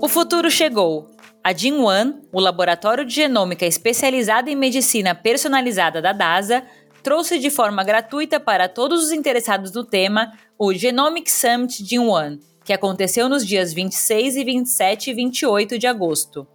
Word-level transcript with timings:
O 0.08 0.10
futuro 0.10 0.50
chegou. 0.50 1.10
A 1.44 1.52
Jinwan, 1.52 2.22
o 2.32 2.40
laboratório 2.40 3.04
de 3.04 3.14
genômica 3.14 3.66
especializado 3.66 4.50
em 4.50 4.56
medicina 4.56 5.14
personalizada 5.14 6.02
da 6.02 6.14
DASA, 6.14 6.64
trouxe 7.04 7.38
de 7.38 7.50
forma 7.50 7.84
gratuita 7.84 8.40
para 8.40 8.70
todos 8.70 9.04
os 9.04 9.12
interessados 9.12 9.74
no 9.74 9.84
tema 9.84 10.32
o 10.58 10.74
Genomic 10.74 11.30
Summit 11.30 11.84
Jinwan, 11.84 12.40
que 12.64 12.72
aconteceu 12.72 13.28
nos 13.28 13.46
dias 13.46 13.74
26 13.74 14.38
e 14.38 14.46
27 14.46 15.10
e 15.10 15.14
28 15.14 15.78
de 15.78 15.88
agosto. 15.88 16.48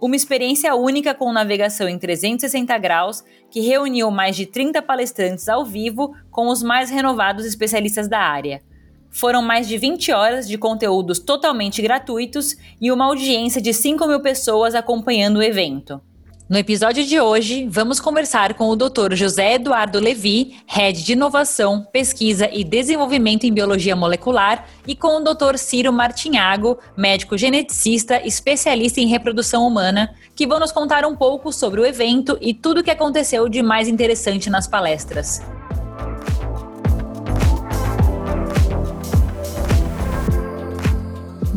Uma 0.00 0.14
experiência 0.14 0.76
única 0.76 1.12
com 1.12 1.32
navegação 1.32 1.88
em 1.88 1.98
360 1.98 2.78
graus 2.78 3.24
que 3.50 3.58
reuniu 3.58 4.08
mais 4.12 4.36
de 4.36 4.46
30 4.46 4.80
palestrantes 4.82 5.48
ao 5.48 5.64
vivo 5.64 6.14
com 6.30 6.46
os 6.46 6.62
mais 6.62 6.90
renovados 6.90 7.44
especialistas 7.44 8.06
da 8.06 8.20
área. 8.20 8.62
Foram 9.10 9.42
mais 9.42 9.66
de 9.66 9.76
20 9.76 10.12
horas 10.12 10.48
de 10.48 10.56
conteúdos 10.56 11.18
totalmente 11.18 11.82
gratuitos 11.82 12.56
e 12.80 12.92
uma 12.92 13.06
audiência 13.06 13.60
de 13.60 13.74
5 13.74 14.06
mil 14.06 14.20
pessoas 14.20 14.74
acompanhando 14.74 15.38
o 15.38 15.42
evento. 15.42 16.00
No 16.50 16.58
episódio 16.58 17.04
de 17.04 17.20
hoje, 17.20 17.64
vamos 17.70 18.00
conversar 18.00 18.54
com 18.54 18.68
o 18.68 18.74
Dr. 18.74 19.14
José 19.14 19.54
Eduardo 19.54 20.00
Levi, 20.00 20.56
Head 20.66 21.04
de 21.04 21.12
Inovação, 21.12 21.86
Pesquisa 21.92 22.50
e 22.52 22.64
Desenvolvimento 22.64 23.44
em 23.44 23.52
Biologia 23.52 23.94
Molecular, 23.94 24.66
e 24.84 24.96
com 24.96 25.16
o 25.16 25.20
Dr. 25.20 25.56
Ciro 25.56 25.92
Martinhago, 25.92 26.76
médico 26.96 27.38
geneticista, 27.38 28.20
especialista 28.26 29.00
em 29.00 29.06
reprodução 29.06 29.64
humana, 29.64 30.12
que 30.34 30.44
vão 30.44 30.58
nos 30.58 30.72
contar 30.72 31.04
um 31.06 31.14
pouco 31.14 31.52
sobre 31.52 31.80
o 31.80 31.86
evento 31.86 32.36
e 32.40 32.52
tudo 32.52 32.80
o 32.80 32.82
que 32.82 32.90
aconteceu 32.90 33.48
de 33.48 33.62
mais 33.62 33.86
interessante 33.86 34.50
nas 34.50 34.66
palestras. 34.66 35.40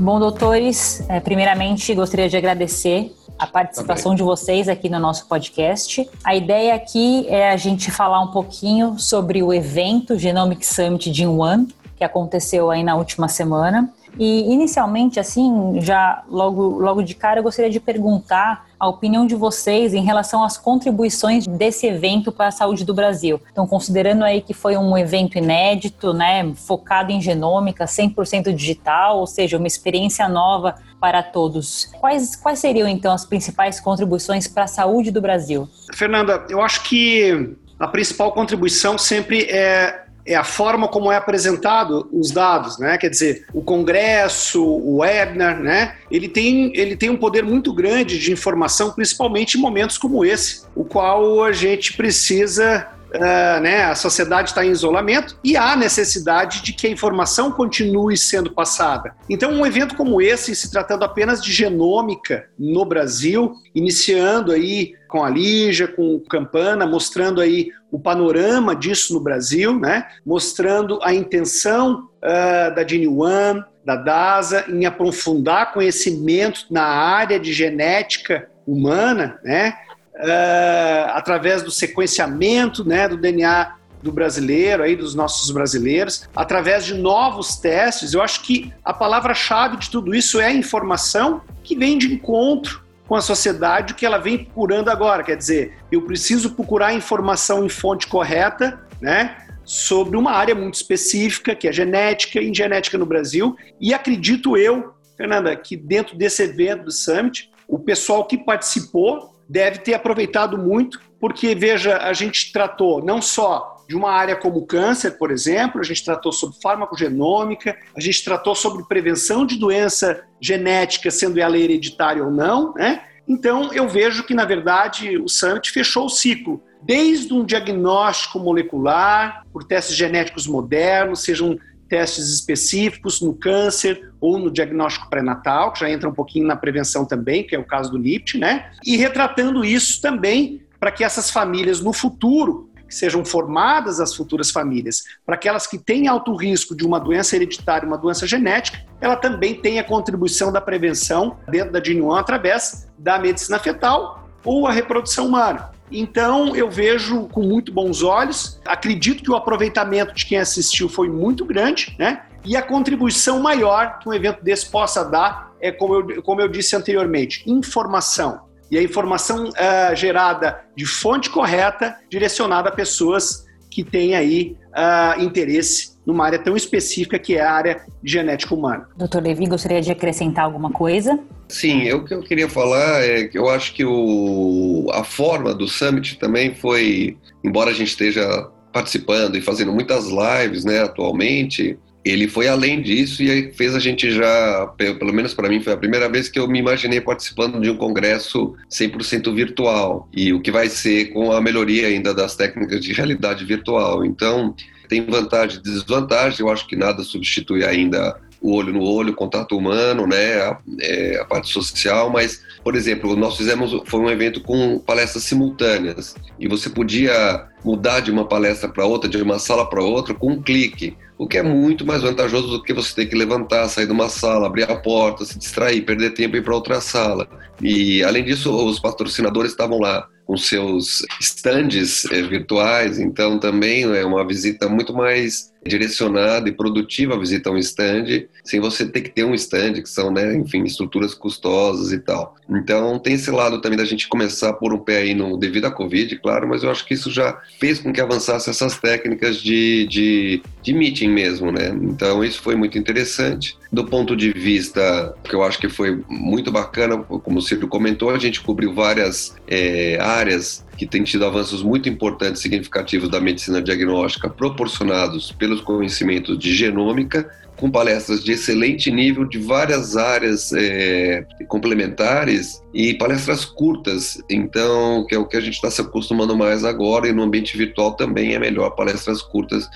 Bom, 0.04 0.20
doutores, 0.20 1.02
é, 1.08 1.22
primeiramente 1.22 1.96
gostaria 1.96 2.28
de 2.28 2.36
agradecer 2.36 3.16
a 3.40 3.48
participação 3.48 4.12
tá 4.12 4.18
de 4.18 4.22
vocês 4.22 4.68
aqui 4.68 4.90
no 4.90 5.00
nosso 5.00 5.30
podcast. 5.30 6.10
A 6.26 6.36
ideia 6.36 6.76
aqui 6.76 7.26
é 7.30 7.50
a 7.50 7.56
gente 7.56 7.90
falar 7.90 8.20
um 8.20 8.28
pouquinho 8.28 9.00
sobre 9.00 9.42
o 9.42 9.54
evento 9.54 10.20
Genomic 10.20 10.66
Summit 10.66 11.10
de 11.10 11.26
One, 11.26 11.74
que 11.96 12.04
aconteceu 12.04 12.70
aí 12.70 12.84
na 12.84 12.98
última 12.98 13.30
semana. 13.30 13.90
E 14.20 14.52
inicialmente, 14.52 15.20
assim, 15.20 15.80
já 15.82 16.24
logo, 16.30 16.78
logo 16.80 17.02
de 17.02 17.16
cara, 17.16 17.40
eu 17.40 17.44
gostaria 17.44 17.72
de 17.72 17.80
perguntar 17.80 18.68
a 18.80 18.88
opinião 18.88 19.26
de 19.26 19.34
vocês 19.34 19.94
em 19.94 20.04
relação 20.04 20.44
às 20.44 20.58
contribuições 20.58 21.48
desse 21.48 21.88
evento 21.88 22.32
para 22.32 22.48
a 22.48 22.52
saúde 22.52 22.84
do 22.84 22.94
Brasil. 22.94 23.40
Então, 23.52 23.66
considerando 23.66 24.24
aí 24.24 24.42
que 24.42 24.54
foi 24.54 24.76
um 24.76 24.98
evento 24.98 25.38
inédito, 25.38 26.14
né, 26.14 26.54
focado 26.56 27.12
em 27.12 27.22
genômica, 27.22 27.86
100% 27.86 28.54
digital, 28.54 29.20
ou 29.20 29.28
seja, 29.28 29.58
uma 29.58 29.68
experiência 29.68 30.28
nova 30.28 30.76
para 31.00 31.24
todos. 31.24 31.90
Quais, 32.00 32.36
quais 32.36 32.60
seriam, 32.60 32.88
então, 32.88 33.14
as 33.14 33.26
principais 33.26 33.80
contribuições 33.80 34.48
para 34.48 34.66
a 34.66 34.68
saúde 34.68 35.12
do 35.12 35.22
Brasil? 35.22 35.68
Fernanda, 35.94 36.46
eu 36.50 36.62
acho 36.62 36.84
que 36.84 37.56
a 37.80 37.88
principal 37.88 38.32
contribuição 38.32 38.98
sempre 38.98 39.44
é 39.50 40.04
é 40.26 40.36
a 40.36 40.44
forma 40.44 40.88
como 40.88 41.12
é 41.12 41.16
apresentado 41.16 42.08
os 42.12 42.32
dados, 42.32 42.80
né? 42.80 42.98
Quer 42.98 43.10
dizer, 43.10 43.46
o 43.54 43.62
Congresso, 43.62 44.64
o 44.64 44.98
webinar, 45.00 45.60
né? 45.60 45.96
Ele 46.10 46.30
tem, 46.30 46.72
ele 46.76 46.96
tem 46.96 47.10
um 47.10 47.18
poder 47.18 47.44
muito 47.44 47.74
grande 47.74 48.18
de 48.18 48.32
informação, 48.32 48.92
principalmente 48.92 49.58
em 49.58 49.62
momentos 49.62 49.98
como 49.98 50.24
esse, 50.24 50.64
o 50.76 50.86
qual 50.86 51.44
a 51.44 51.52
gente 51.52 51.94
precisa 51.94 52.88
Uh, 53.14 53.62
né, 53.62 53.84
a 53.84 53.94
sociedade 53.94 54.50
está 54.50 54.66
em 54.66 54.72
isolamento 54.72 55.38
e 55.44 55.56
há 55.56 55.76
necessidade 55.76 56.64
de 56.64 56.74
que 56.74 56.88
a 56.88 56.90
informação 56.90 57.52
continue 57.52 58.18
sendo 58.18 58.52
passada. 58.52 59.16
Então, 59.30 59.52
um 59.52 59.66
evento 59.66 59.96
como 59.96 60.20
esse, 60.20 60.56
se 60.56 60.72
tratando 60.72 61.06
apenas 61.06 61.40
de 61.44 61.52
genômica 61.52 62.50
no 62.58 62.84
Brasil, 62.84 63.54
iniciando 63.76 64.52
aí 64.52 64.96
com 65.08 65.24
a 65.24 65.30
Lígia, 65.30 65.88
com 65.88 66.16
o 66.16 66.22
Campana, 66.22 66.88
mostrando 66.88 67.40
aí 67.40 67.70
o 67.92 68.00
panorama 68.00 68.76
disso 68.76 69.14
no 69.14 69.20
Brasil, 69.20 69.80
né? 69.80 70.08
mostrando 70.26 70.98
a 71.04 71.14
intenção 71.14 72.10
uh, 72.18 72.74
da 72.74 72.88
Gene 72.88 73.08
One, 73.08 73.64
da 73.86 73.96
DASA, 73.96 74.66
em 74.68 74.88
aprofundar 74.88 75.72
conhecimento 75.72 76.66
na 76.72 76.84
área 76.84 77.40
de 77.40 77.54
genética 77.54 78.50
humana, 78.66 79.40
né? 79.44 79.76
Uh, 80.16 81.10
através 81.10 81.64
do 81.64 81.72
sequenciamento 81.72 82.86
né, 82.86 83.08
do 83.08 83.18
DNA 83.18 83.76
do 84.04 84.12
brasileiro, 84.12 84.84
aí 84.84 84.96
dos 84.96 85.16
nossos 85.16 85.50
brasileiros, 85.50 86.28
através 86.36 86.86
de 86.86 86.94
novos 86.94 87.56
testes. 87.56 88.14
Eu 88.14 88.22
acho 88.22 88.42
que 88.42 88.72
a 88.84 88.94
palavra-chave 88.94 89.78
de 89.78 89.90
tudo 89.90 90.14
isso 90.14 90.40
é 90.40 90.48
a 90.48 90.54
informação 90.54 91.42
que 91.64 91.76
vem 91.76 91.98
de 91.98 92.14
encontro 92.14 92.84
com 93.08 93.16
a 93.16 93.22
sociedade 93.22 93.94
que 93.94 94.06
ela 94.06 94.18
vem 94.18 94.44
procurando 94.44 94.90
agora. 94.90 95.24
Quer 95.24 95.38
dizer, 95.38 95.78
eu 95.92 96.02
preciso 96.02 96.52
procurar 96.52 96.94
informação 96.94 97.66
em 97.66 97.70
fonte 97.70 98.08
correta, 98.08 98.80
né? 99.02 99.38
Sobre 99.64 100.18
uma 100.18 100.32
área 100.32 100.54
muito 100.54 100.76
específica, 100.76 101.56
que 101.56 101.68
é 101.68 101.72
genética, 101.72 102.40
em 102.40 102.54
genética 102.54 102.98
no 102.98 103.06
Brasil. 103.06 103.56
E 103.80 103.94
acredito 103.94 104.58
eu, 104.58 104.94
Fernanda, 105.16 105.56
que 105.56 105.78
dentro 105.78 106.18
desse 106.18 106.44
evento 106.44 106.86
do 106.86 106.92
Summit, 106.92 107.50
o 107.68 107.80
pessoal 107.80 108.26
que 108.26 108.38
participou 108.38 109.33
deve 109.48 109.80
ter 109.80 109.94
aproveitado 109.94 110.58
muito, 110.58 111.00
porque, 111.20 111.56
veja, 111.56 111.98
a 111.98 112.14
gente 112.14 112.52
tratou 112.52 113.04
não 113.04 113.22
só 113.22 113.74
de 113.88 113.96
uma 113.96 114.12
área 114.12 114.36
como 114.36 114.66
câncer, 114.66 115.18
por 115.18 115.32
exemplo, 115.32 115.82
a 115.82 115.84
gente 115.84 116.04
tratou 116.04 116.32
sobre 116.32 116.58
farmacogenômica, 116.62 117.78
a 117.96 118.00
gente 118.00 118.24
tratou 118.24 118.56
sobre 118.56 118.84
prevenção 118.86 119.46
de 119.46 119.58
doença 119.58 120.24
genética, 120.42 121.12
sendo 121.12 121.40
ela 121.40 121.58
hereditária 121.58 122.24
ou 122.24 122.32
não, 122.32 122.74
né? 122.74 123.04
Então, 123.28 123.74
eu 123.74 123.88
vejo 123.88 124.24
que, 124.24 124.34
na 124.34 124.46
verdade, 124.46 125.18
o 125.18 125.30
Summit 125.30 125.72
fechou 125.72 126.06
o 126.06 126.10
ciclo, 126.10 126.62
desde 126.82 127.34
um 127.34 127.46
diagnóstico 127.46 128.40
molecular, 128.40 129.46
por 129.52 129.64
testes 129.64 129.96
genéticos 129.96 130.46
modernos, 130.46 131.22
sejam 131.22 131.58
testes 131.94 132.30
específicos 132.30 133.22
no 133.22 133.36
câncer 133.36 134.12
ou 134.20 134.40
no 134.40 134.50
diagnóstico 134.50 135.08
pré-natal, 135.12 135.72
que 135.72 135.82
já 135.82 135.92
entra 135.92 136.10
um 136.10 136.14
pouquinho 136.14 136.48
na 136.48 136.56
prevenção 136.56 137.06
também, 137.06 137.46
que 137.46 137.56
é 137.56 137.60
o 137.60 137.64
caso 137.64 137.92
do 137.92 138.00
NIPT, 138.00 138.40
né? 138.40 138.72
E 138.84 138.98
retratando 138.98 139.64
isso 139.64 140.02
também 140.02 140.64
para 140.80 140.92
que 140.92 141.04
essas 141.04 141.30
famílias 141.30 141.82
no 141.82 141.94
futuro 141.94 142.72
sejam 142.90 143.24
formadas 143.24 144.00
as 144.00 144.16
futuras 144.16 144.50
famílias, 144.50 145.04
para 145.24 145.36
aquelas 145.36 145.68
que 145.68 145.78
têm 145.78 146.08
alto 146.08 146.36
risco 146.36 146.76
de 146.76 146.84
uma 146.84 147.00
doença 147.00 147.36
hereditária, 147.36 147.88
uma 147.88 147.98
doença 147.98 148.26
genética, 148.26 148.84
ela 149.00 149.16
também 149.16 149.54
tem 149.54 149.80
a 149.80 149.84
contribuição 149.84 150.52
da 150.52 150.62
prevenção 150.62 151.38
dentro 151.48 151.74
da 151.74 151.84
GENUAN 151.84 152.20
através 152.20 152.88
da 152.98 153.20
medicina 153.20 153.60
fetal 153.60 154.28
ou 154.44 154.66
a 154.66 154.72
reprodução 154.72 155.28
humana. 155.28 155.73
Então, 155.92 156.56
eu 156.56 156.70
vejo 156.70 157.28
com 157.30 157.42
muito 157.42 157.72
bons 157.72 158.02
olhos. 158.02 158.60
Acredito 158.66 159.24
que 159.24 159.32
o 159.32 159.36
aproveitamento 159.36 160.14
de 160.14 160.26
quem 160.26 160.40
assistiu 160.40 160.90
foi 160.90 161.10
muito 161.10 161.46
grande, 161.46 161.96
né? 162.00 162.24
E 162.46 162.58
a 162.58 162.62
contribuição 162.62 163.40
maior 163.40 164.00
que 164.00 164.10
um 164.10 164.14
evento 164.14 164.44
desse 164.44 164.70
possa 164.70 165.04
dar 165.04 165.54
é, 165.62 165.72
como 165.72 165.96
eu, 165.96 166.22
como 166.24 166.42
eu 166.42 166.48
disse 166.48 166.76
anteriormente, 166.76 167.44
informação 167.50 168.42
e 168.70 168.78
a 168.78 168.82
informação 168.82 169.50
uh, 169.50 169.96
gerada 169.96 170.62
de 170.76 170.86
fonte 170.86 171.30
correta, 171.30 171.96
direcionada 172.10 172.70
a 172.70 172.72
pessoas 172.72 173.46
que 173.70 173.84
têm 173.84 174.16
aí 174.16 174.58
uh, 174.70 175.22
interesse 175.22 175.93
numa 176.06 176.26
área 176.26 176.40
tão 176.40 176.56
específica 176.56 177.18
que 177.18 177.36
é 177.36 177.42
a 177.42 177.52
área 177.52 177.82
de 178.02 178.12
genética 178.12 178.54
humana. 178.54 178.88
Doutor 178.96 179.24
Levi, 179.24 179.46
gostaria 179.46 179.82
de 179.82 179.92
acrescentar 179.92 180.46
alguma 180.46 180.72
coisa? 180.72 181.20
Sim, 181.48 181.84
eu, 181.84 182.00
o 182.00 182.06
que 182.06 182.14
eu 182.14 182.22
queria 182.22 182.50
falar 182.50 183.02
é 183.04 183.26
que 183.26 183.38
eu 183.38 183.50
acho 183.50 183.74
que 183.74 183.86
o, 183.86 184.88
a 184.92 185.04
forma 185.04 185.54
do 185.54 185.68
Summit 185.68 186.18
também 186.18 186.54
foi, 186.54 187.18
embora 187.44 187.70
a 187.70 187.74
gente 187.74 187.90
esteja 187.90 188.50
participando 188.72 189.38
e 189.38 189.42
fazendo 189.42 189.72
muitas 189.72 190.08
lives 190.08 190.66
né, 190.66 190.80
atualmente, 190.82 191.78
ele 192.04 192.28
foi 192.28 192.48
além 192.48 192.82
disso 192.82 193.24
e 193.24 193.54
fez 193.54 193.74
a 193.74 193.80
gente 193.80 194.12
já, 194.12 194.68
pelo 194.78 195.14
menos 195.14 195.34
para 195.34 195.48
mim, 195.48 195.62
foi 195.62 195.74
a 195.74 195.78
primeira 195.78 196.10
vez 196.10 196.28
que 196.28 196.38
eu 196.38 196.48
me 196.48 196.60
imaginei 196.60 197.00
participando 197.00 197.62
de 197.62 197.70
um 197.70 197.78
congresso 197.78 198.56
100% 198.70 199.34
virtual 199.34 200.10
e 200.12 200.34
o 200.34 200.42
que 200.42 200.52
vai 200.52 200.68
ser 200.68 201.14
com 201.14 201.32
a 201.32 201.40
melhoria 201.40 201.88
ainda 201.88 202.14
das 202.14 202.36
técnicas 202.36 202.82
de 202.82 202.92
realidade 202.92 203.46
virtual. 203.46 204.04
Então, 204.04 204.54
tem 204.94 205.04
vantagem 205.04 205.58
e 205.58 205.64
desvantagem, 205.64 206.42
eu 206.42 206.50
acho 206.50 206.68
que 206.68 206.76
nada 206.76 207.02
substitui 207.04 207.66
ainda 207.66 208.16
o 208.40 208.54
olho 208.56 208.74
no 208.74 208.84
olho, 208.84 209.14
o 209.14 209.16
contato 209.16 209.58
humano, 209.58 210.06
né, 210.06 210.36
a, 210.36 210.60
é, 210.82 211.20
a, 211.20 211.26
parte 211.26 211.52
social, 211.52 212.12
mas, 212.12 212.44
por 212.62 212.76
exemplo, 212.76 213.16
nós 213.16 213.38
fizemos, 213.38 213.82
foi 213.86 214.02
um 214.02 214.10
evento 214.10 214.42
com 214.42 214.78
palestras 214.80 215.24
simultâneas, 215.24 216.14
e 216.38 216.48
você 216.48 216.70
podia 216.70 217.48
mudar 217.64 218.02
de 218.02 218.12
uma 218.12 218.28
palestra 218.28 218.70
para 218.70 218.86
outra, 218.86 219.10
de 219.10 219.20
uma 219.20 219.40
sala 219.40 219.68
para 219.68 219.82
outra, 219.82 220.14
com 220.14 220.34
um 220.34 220.42
clique, 220.42 220.96
o 221.18 221.26
que 221.26 221.38
é 221.38 221.42
muito 221.42 221.86
mais 221.86 222.02
vantajoso 222.02 222.50
do 222.50 222.62
que 222.62 222.74
você 222.74 222.94
ter 222.94 223.06
que 223.06 223.16
levantar, 223.16 223.68
sair 223.70 223.88
de 223.88 223.94
uma 223.94 224.10
sala, 224.10 224.46
abrir 224.46 224.70
a 224.70 224.76
porta, 224.76 225.26
se 225.26 225.40
distrair, 225.40 225.82
perder 225.82 226.14
tempo 226.14 226.36
e 226.36 226.40
ir 226.40 226.44
para 226.44 226.54
outra 226.54 226.82
sala. 226.82 227.28
E, 227.62 228.04
além 228.04 228.26
disso, 228.26 228.54
os 228.54 228.78
patrocinadores 228.78 229.52
estavam 229.52 229.80
lá 229.80 230.08
com 230.26 230.38
seus 230.38 231.06
stands 231.20 232.06
eh, 232.06 232.22
virtuais, 232.22 233.00
então 233.00 233.40
também 233.40 233.84
é 233.84 234.06
uma 234.06 234.26
visita 234.26 234.68
muito 234.68 234.94
mais 234.94 235.53
direcionada 235.66 236.50
e 236.50 236.52
produtiva 236.52 237.16
a 237.16 237.20
visita 237.20 237.50
a 237.50 237.54
um 237.54 237.58
stand, 237.58 238.26
sem 238.44 238.60
você 238.60 238.86
ter 238.86 239.02
que 239.02 239.10
ter 239.10 239.24
um 239.24 239.34
stand, 239.34 239.74
que 239.74 239.90
são, 239.90 240.12
né, 240.12 240.36
enfim, 240.36 240.64
estruturas 240.64 241.14
custosas 241.14 241.92
e 241.92 242.00
tal. 242.00 242.36
Então 242.50 243.00
tem 243.00 243.14
esse 243.14 243.32
lado 243.32 243.62
também 243.62 243.78
da 243.78 243.86
gente 243.86 244.08
começar 244.08 244.54
por 244.54 244.74
um 244.74 244.78
pé 244.78 244.98
aí 244.98 245.14
no, 245.14 245.38
devido 245.38 245.66
à 245.66 245.72
Covid, 245.72 246.16
claro, 246.18 246.48
mas 246.48 246.64
eu 246.64 246.72
acho 246.72 246.86
que 246.86 246.94
isso 246.94 247.12
já 247.12 247.40
fez 247.60 247.80
com 247.80 247.94
que 247.94 248.02
avançasse 248.02 248.50
essas 248.50 248.78
técnicas 248.78 249.38
de, 249.38 249.88
de, 249.88 250.42
de 250.62 250.74
meeting 250.74 251.10
mesmo, 251.10 251.52
né? 251.52 251.70
Então 251.84 252.24
isso 252.24 252.42
foi 252.42 252.56
muito 252.56 252.78
interessante. 252.78 253.58
Do 253.72 253.86
ponto 253.86 254.16
de 254.16 254.32
vista 254.32 255.16
que 255.24 255.34
eu 255.34 255.44
acho 255.44 255.58
que 255.58 255.70
foi 255.70 256.04
muito 256.08 256.52
bacana, 256.52 256.98
como 256.98 257.40
o 257.40 257.42
Ciro 257.42 257.68
comentou, 257.68 258.12
a 258.12 258.20
gente 258.20 258.42
cobriu 258.42 258.74
várias 258.74 259.36
é, 259.48 259.98
áreas 260.00 260.64
que 260.78 260.86
têm 260.86 261.04
tido 261.04 261.26
avanços 261.26 261.62
muito 261.62 261.88
importantes 261.88 262.40
e 262.40 262.44
significativos 262.44 263.10
da 263.10 263.20
medicina 263.20 263.62
diagnóstica 263.62 264.30
proporcionados 264.30 265.32
pelos 265.32 265.62
conhecimentos 265.62 266.38
de 266.38 266.56
genômica 266.56 267.30
com 267.56 267.70
palestras 267.70 268.24
de 268.24 268.32
excelente 268.34 268.92
nível 268.92 269.26
de 269.26 269.38
várias 269.38 269.96
áreas 269.96 270.52
é, 270.54 271.26
complementares 271.48 272.62
e 272.74 272.94
palestras 272.96 273.46
curtas. 273.46 274.22
Então, 274.30 275.06
que 275.08 275.16
é 275.16 275.18
o 275.18 275.26
que 275.26 275.38
a 275.38 275.40
gente 275.40 275.54
está 275.54 275.70
se 275.70 275.80
acostumando 275.80 276.36
mais 276.36 276.66
agora, 276.66 277.08
e 277.08 277.14
no 277.14 277.24
ambiente 277.24 277.56
virtual 277.56 277.94
também 277.94 278.34
é 278.34 278.40
melhor 278.40 278.72
palestras 278.72 279.22
curtas, 279.22 279.70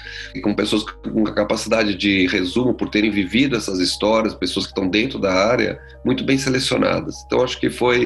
com 0.44 0.56
pessoas 0.56 0.84
com 0.84 1.24
capacidade 1.26 1.96
de 1.96 2.28
resumo, 2.28 2.74
por 2.74 2.90
terem 2.90 3.12
vivido 3.12 3.56
essas 3.56 3.80
histórias, 3.80 4.34
pessoas 4.34 4.66
que 4.66 4.72
estão 4.72 4.90
dentro 4.90 5.20
da 5.20 5.34
área, 5.34 5.80
muito 6.04 6.24
bem 6.24 6.38
selecionadas. 6.38 7.24
Então, 7.26 7.44
acho 7.44 7.60
que 7.60 7.70
foi 7.70 8.06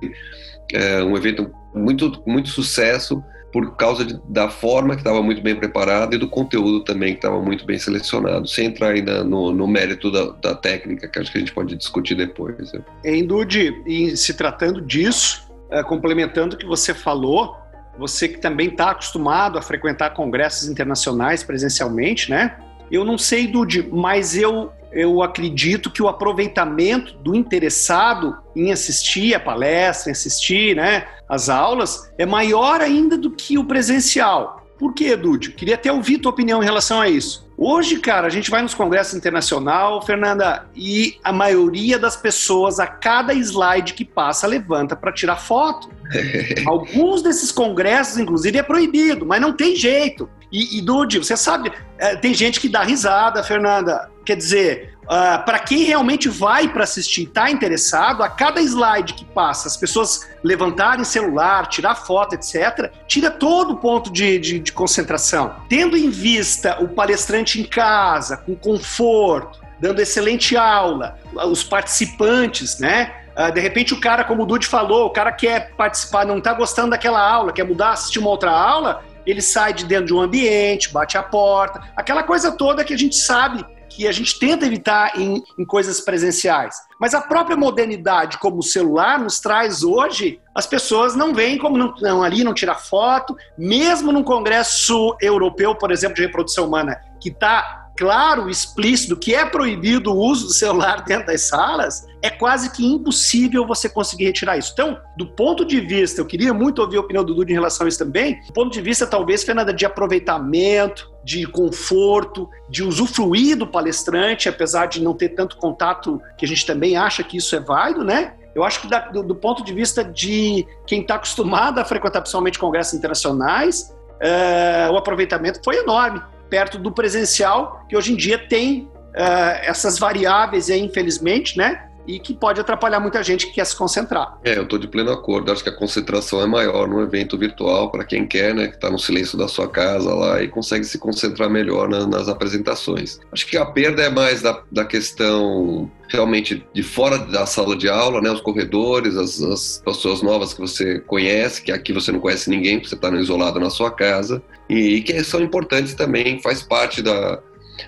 é, 0.73 1.03
um 1.03 1.15
evento 1.15 1.51
muito, 1.73 2.21
muito 2.25 2.49
sucesso 2.49 3.23
por 3.51 3.75
causa 3.75 4.05
de, 4.05 4.19
da 4.29 4.49
forma 4.49 4.95
que 4.95 5.01
estava 5.01 5.21
muito 5.21 5.41
bem 5.41 5.55
preparada 5.55 6.15
e 6.15 6.17
do 6.17 6.27
conteúdo 6.27 6.83
também 6.83 7.13
que 7.13 7.17
estava 7.19 7.41
muito 7.41 7.65
bem 7.65 7.77
selecionado, 7.77 8.47
sem 8.47 8.67
entrar 8.67 8.89
ainda 8.89 9.23
no, 9.23 9.51
no 9.51 9.67
mérito 9.67 10.09
da, 10.09 10.31
da, 10.41 10.55
técnica, 10.55 11.07
que 11.07 11.19
acho 11.19 11.31
que 11.31 11.37
a 11.37 11.41
gente 11.41 11.53
pode 11.53 11.75
discutir 11.75 12.15
depois. 12.15 12.71
Né? 12.71 12.81
Em 13.03 13.25
Dude, 13.25 13.81
e 13.85 14.15
se 14.15 14.33
tratando 14.33 14.81
disso, 14.81 15.51
é, 15.69 15.83
complementando 15.83 16.55
o 16.55 16.57
que 16.57 16.65
você 16.65 16.93
falou, 16.93 17.57
você 17.97 18.27
que 18.27 18.39
também 18.39 18.69
está 18.69 18.91
acostumado 18.91 19.57
a 19.57 19.61
frequentar 19.61 20.11
congressos 20.11 20.69
internacionais 20.69 21.43
presencialmente, 21.43 22.29
né? 22.29 22.57
Eu 22.91 23.05
não 23.05 23.17
sei, 23.17 23.47
Dude, 23.47 23.87
mas 23.91 24.35
eu, 24.35 24.71
eu 24.91 25.23
acredito 25.23 25.89
que 25.89 26.03
o 26.03 26.09
aproveitamento 26.09 27.13
do 27.17 27.33
interessado 27.33 28.37
em 28.55 28.71
assistir 28.71 29.33
a 29.33 29.39
palestra, 29.39 30.09
em 30.09 30.11
assistir 30.11 30.75
né, 30.75 31.07
as 31.27 31.47
aulas, 31.47 32.11
é 32.17 32.25
maior 32.25 32.81
ainda 32.81 33.17
do 33.17 33.31
que 33.31 33.57
o 33.57 33.63
presencial. 33.63 34.60
Por 34.81 34.95
quê, 34.95 35.15
Dude? 35.15 35.51
Queria 35.51 35.75
até 35.75 35.93
ouvir 35.93 36.17
tua 36.17 36.31
opinião 36.31 36.59
em 36.59 36.65
relação 36.65 36.99
a 36.99 37.07
isso. 37.07 37.47
Hoje, 37.55 37.99
cara, 37.99 38.25
a 38.25 38.31
gente 38.31 38.49
vai 38.49 38.63
nos 38.63 38.73
congressos 38.73 39.13
internacional, 39.13 40.01
Fernanda, 40.01 40.65
e 40.75 41.19
a 41.23 41.31
maioria 41.31 41.99
das 41.99 42.17
pessoas, 42.17 42.79
a 42.79 42.87
cada 42.87 43.31
slide 43.31 43.93
que 43.93 44.03
passa, 44.03 44.47
levanta 44.47 44.95
para 44.95 45.11
tirar 45.11 45.35
foto. 45.35 45.87
Alguns 46.65 47.21
desses 47.21 47.51
congressos, 47.51 48.17
inclusive, 48.17 48.57
é 48.57 48.63
proibido, 48.63 49.23
mas 49.23 49.39
não 49.39 49.53
tem 49.53 49.75
jeito. 49.75 50.27
E, 50.51 50.79
e 50.79 50.81
Dude, 50.81 51.19
você 51.19 51.37
sabe, 51.37 51.71
é, 51.99 52.15
tem 52.15 52.33
gente 52.33 52.59
que 52.59 52.67
dá 52.67 52.81
risada, 52.81 53.43
Fernanda. 53.43 54.09
Quer 54.25 54.35
dizer, 54.35 54.90
uh, 55.03 55.07
ah, 55.07 55.37
para 55.39 55.59
quem 55.59 55.83
realmente 55.83 56.29
vai 56.29 56.67
para 56.67 56.83
assistir, 56.83 57.23
está 57.23 57.49
interessado, 57.49 58.23
a 58.23 58.29
cada 58.29 58.61
slide 58.61 59.13
que 59.13 59.25
passa, 59.25 59.67
as 59.67 59.77
pessoas 59.77 60.27
levantarem 60.43 61.03
celular, 61.03 61.67
tirar 61.67 61.95
foto, 61.95 62.35
etc., 62.35 62.91
tira 63.07 63.29
todo 63.29 63.73
o 63.73 63.77
ponto 63.77 64.11
de, 64.11 64.39
de, 64.39 64.59
de 64.59 64.71
concentração. 64.71 65.55
Tendo 65.69 65.97
em 65.97 66.09
vista 66.09 66.81
o 66.81 66.87
palestrante 66.87 67.59
em 67.59 67.63
casa, 67.63 68.37
com 68.37 68.55
conforto, 68.55 69.59
dando 69.79 69.99
excelente 69.99 70.55
aula, 70.55 71.17
os 71.33 71.63
participantes, 71.63 72.79
né? 72.79 73.15
Uh, 73.35 73.51
de 73.51 73.59
repente 73.61 73.93
o 73.93 73.99
cara, 73.99 74.23
como 74.23 74.43
o 74.43 74.45
Dude 74.45 74.67
falou, 74.67 75.07
o 75.07 75.09
cara 75.09 75.31
quer 75.31 75.71
participar, 75.71 76.25
não 76.25 76.37
está 76.37 76.53
gostando 76.53 76.91
daquela 76.91 77.19
aula, 77.19 77.51
quer 77.51 77.63
mudar, 77.63 77.91
assistir 77.91 78.19
uma 78.19 78.29
outra 78.29 78.51
aula, 78.51 79.03
ele 79.25 79.41
sai 79.41 79.73
de 79.73 79.85
dentro 79.85 80.07
de 80.07 80.13
um 80.13 80.21
ambiente, 80.21 80.91
bate 80.91 81.17
a 81.17 81.23
porta, 81.23 81.81
aquela 81.95 82.23
coisa 82.23 82.51
toda 82.51 82.83
que 82.83 82.93
a 82.93 82.97
gente 82.97 83.15
sabe 83.15 83.65
que 83.95 84.07
a 84.07 84.11
gente 84.11 84.39
tenta 84.39 84.65
evitar 84.65 85.19
em, 85.19 85.43
em, 85.57 85.65
coisas 85.65 85.99
presenciais. 85.99 86.75
Mas 86.99 87.13
a 87.13 87.21
própria 87.21 87.57
modernidade, 87.57 88.37
como 88.37 88.59
o 88.59 88.63
celular, 88.63 89.19
nos 89.19 89.39
traz 89.39 89.83
hoje, 89.83 90.39
as 90.55 90.65
pessoas 90.65 91.15
não 91.15 91.33
veem 91.33 91.57
como 91.57 91.77
não, 91.77 91.93
não 92.01 92.23
ali, 92.23 92.43
não 92.43 92.53
tira 92.53 92.73
foto, 92.73 93.35
mesmo 93.57 94.11
num 94.11 94.23
congresso 94.23 95.15
europeu, 95.21 95.75
por 95.75 95.91
exemplo, 95.91 96.15
de 96.15 96.21
reprodução 96.21 96.67
humana, 96.67 96.99
que 97.19 97.29
está 97.29 97.80
claro, 98.01 98.49
explícito, 98.49 99.15
que 99.15 99.35
é 99.35 99.45
proibido 99.45 100.11
o 100.11 100.17
uso 100.17 100.47
do 100.47 100.53
celular 100.53 101.03
dentro 101.05 101.27
das 101.27 101.41
salas, 101.41 102.07
é 102.19 102.31
quase 102.31 102.71
que 102.71 102.83
impossível 102.83 103.63
você 103.63 103.87
conseguir 103.87 104.25
retirar 104.25 104.57
isso. 104.57 104.71
Então, 104.73 104.97
do 105.15 105.27
ponto 105.27 105.63
de 105.63 105.79
vista, 105.79 106.19
eu 106.19 106.25
queria 106.25 106.51
muito 106.51 106.81
ouvir 106.81 106.97
a 106.97 107.01
opinião 107.01 107.23
do 107.23 107.35
Dudu 107.35 107.51
em 107.51 107.53
relação 107.53 107.85
a 107.85 107.87
isso 107.87 107.99
também, 107.99 108.41
do 108.47 108.53
ponto 108.53 108.71
de 108.71 108.81
vista, 108.81 109.05
talvez, 109.05 109.43
Fernanda, 109.43 109.71
de 109.71 109.85
aproveitamento, 109.85 111.11
de 111.23 111.45
conforto, 111.45 112.49
de 112.67 112.83
usufruir 112.83 113.55
do 113.55 113.67
palestrante, 113.67 114.49
apesar 114.49 114.87
de 114.87 114.99
não 114.99 115.13
ter 115.13 115.29
tanto 115.29 115.55
contato, 115.57 116.19
que 116.39 116.43
a 116.43 116.47
gente 116.47 116.65
também 116.65 116.97
acha 116.97 117.23
que 117.23 117.37
isso 117.37 117.55
é 117.55 117.59
válido, 117.59 118.03
né? 118.03 118.33
Eu 118.55 118.63
acho 118.63 118.81
que 118.81 118.87
da, 118.87 119.09
do, 119.09 119.21
do, 119.21 119.35
ponto 119.35 119.63
de 119.63 119.71
vista 119.71 120.03
de 120.03 120.65
quem 120.87 121.01
está 121.01 121.15
acostumado 121.15 121.77
a 121.77 121.85
frequentar 121.85 122.21
principalmente 122.21 122.57
congressos 122.57 122.95
internacionais, 122.95 123.95
é, 124.19 124.89
o 124.91 124.97
aproveitamento 124.97 125.61
foi 125.63 125.77
enorme 125.77 126.19
perto 126.51 126.77
do 126.77 126.91
presencial, 126.91 127.85
que 127.87 127.95
hoje 127.95 128.11
em 128.11 128.15
dia 128.15 128.37
tem 128.37 128.81
uh, 128.81 129.63
essas 129.63 129.97
variáveis, 129.97 130.69
aí, 130.69 130.81
infelizmente, 130.81 131.57
né? 131.57 131.87
E 132.07 132.19
que 132.19 132.33
pode 132.33 132.59
atrapalhar 132.59 132.99
muita 132.99 133.23
gente 133.23 133.47
que 133.47 133.53
quer 133.53 133.65
se 133.65 133.75
concentrar. 133.75 134.39
É, 134.43 134.57
eu 134.57 134.63
estou 134.63 134.79
de 134.79 134.87
pleno 134.87 135.11
acordo. 135.11 135.51
Acho 135.51 135.63
que 135.63 135.69
a 135.69 135.75
concentração 135.75 136.41
é 136.41 136.47
maior 136.47 136.87
num 136.87 137.01
evento 137.01 137.37
virtual 137.37 137.91
para 137.91 138.03
quem 138.03 138.27
quer, 138.27 138.53
né? 138.53 138.67
Que 138.67 138.75
está 138.75 138.89
no 138.89 138.99
silêncio 138.99 139.37
da 139.37 139.47
sua 139.47 139.67
casa 139.67 140.13
lá 140.13 140.41
e 140.41 140.47
consegue 140.47 140.83
se 140.83 140.97
concentrar 140.97 141.49
melhor 141.49 141.87
na, 141.87 142.05
nas 142.05 142.27
apresentações. 142.27 143.19
Acho 143.31 143.45
que 143.45 143.57
a 143.57 143.65
perda 143.65 144.03
é 144.03 144.09
mais 144.09 144.41
da, 144.41 144.61
da 144.71 144.85
questão 144.85 145.89
realmente 146.09 146.65
de 146.73 146.83
fora 146.83 147.17
da 147.17 147.45
sala 147.45 147.75
de 147.75 147.87
aula, 147.87 148.21
né, 148.21 148.29
os 148.29 148.41
corredores, 148.41 149.15
as, 149.15 149.41
as, 149.41 149.81
pessoas 149.83 150.21
novas 150.21 150.53
que 150.53 150.59
você 150.59 150.99
conhece, 150.99 151.61
que 151.61 151.71
aqui 151.71 151.93
você 151.93 152.11
não 152.11 152.19
conhece 152.19 152.49
ninguém, 152.49 152.77
porque 152.77 152.89
você 152.89 152.95
está 152.95 153.09
isolado 153.11 153.61
na 153.61 153.69
sua 153.69 153.89
casa, 153.89 154.43
e, 154.69 154.95
e 154.95 155.01
que 155.01 155.23
são 155.23 155.39
importantes 155.39 155.93
também, 155.93 156.41
faz 156.41 156.61
parte 156.61 157.01
da, 157.01 157.39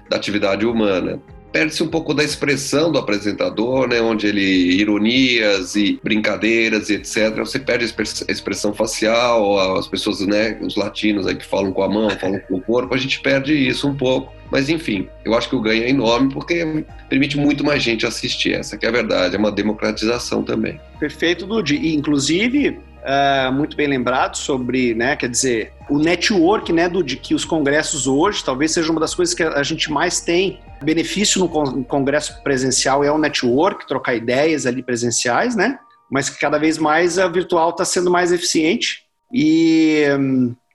da 0.10 0.16
atividade 0.16 0.66
humana 0.66 1.22
perde-se 1.54 1.84
um 1.84 1.88
pouco 1.88 2.16
da 2.16 2.24
expressão 2.24 2.92
do 2.92 2.98
apresentador, 2.98 3.88
né, 3.88 4.02
onde 4.02 4.26
ele 4.26 4.42
ironias 4.42 5.76
e 5.76 6.00
brincadeiras 6.04 6.90
e 6.90 6.96
etc. 6.96 7.38
Você 7.38 7.60
perde 7.60 7.86
a 7.86 8.32
expressão 8.32 8.74
facial, 8.74 9.78
as 9.78 9.88
pessoas, 9.88 10.20
né, 10.22 10.58
os 10.62 10.76
latinos 10.76 11.28
aí 11.28 11.36
que 11.36 11.46
falam 11.46 11.72
com 11.72 11.84
a 11.84 11.88
mão, 11.88 12.10
falam 12.10 12.40
com 12.40 12.56
o 12.56 12.62
corpo, 12.62 12.96
a 12.96 12.98
gente 12.98 13.22
perde 13.22 13.54
isso 13.54 13.88
um 13.88 13.96
pouco. 13.96 14.34
Mas 14.52 14.68
enfim, 14.68 15.08
eu 15.24 15.36
acho 15.36 15.48
que 15.48 15.56
o 15.56 15.62
ganho 15.62 15.84
é 15.84 15.90
enorme 15.90 16.34
porque 16.34 16.86
permite 17.08 17.38
muito 17.38 17.64
mais 17.64 17.82
gente 17.82 18.06
assistir. 18.06 18.54
Essa 18.54 18.78
que 18.78 18.86
é 18.86 18.90
a 18.90 18.92
verdade, 18.92 19.36
é 19.36 19.40
uma 19.40 19.52
democratização 19.52 20.44
também. 20.44 20.80
Perfeito, 21.00 21.46
Ludi. 21.46 21.76
E 21.76 21.96
inclusive 21.96 22.80
uh, 23.04 23.52
muito 23.52 23.76
bem 23.76 23.88
lembrado 23.88 24.38
sobre, 24.38 24.94
né, 24.94 25.16
quer 25.16 25.30
dizer, 25.30 25.74
o 25.90 26.00
network, 26.00 26.72
né, 26.72 26.88
do, 26.88 27.04
de 27.04 27.18
que 27.18 27.36
os 27.36 27.46
congressos 27.46 28.08
hoje, 28.08 28.44
talvez 28.44 28.72
seja 28.72 28.92
uma 28.92 29.00
das 29.00 29.14
coisas 29.14 29.36
que 29.36 29.44
a 29.44 29.64
gente 29.64 29.92
mais 29.92 30.22
tem 30.22 30.60
benefício 30.82 31.40
no 31.40 31.84
congresso 31.86 32.42
presencial 32.44 33.04
é 33.04 33.12
o 33.12 33.18
network, 33.18 33.88
trocar 33.88 34.16
ideias 34.16 34.66
ali 34.66 34.84
presenciais, 34.84 35.56
né? 35.56 35.80
Mas 36.12 36.30
que 36.30 36.40
cada 36.40 36.58
vez 36.58 36.78
mais 36.78 37.18
a 37.18 37.28
virtual 37.28 37.70
está 37.70 37.86
sendo 37.86 38.12
mais 38.12 38.32
eficiente 38.32 39.04
e, 39.34 40.04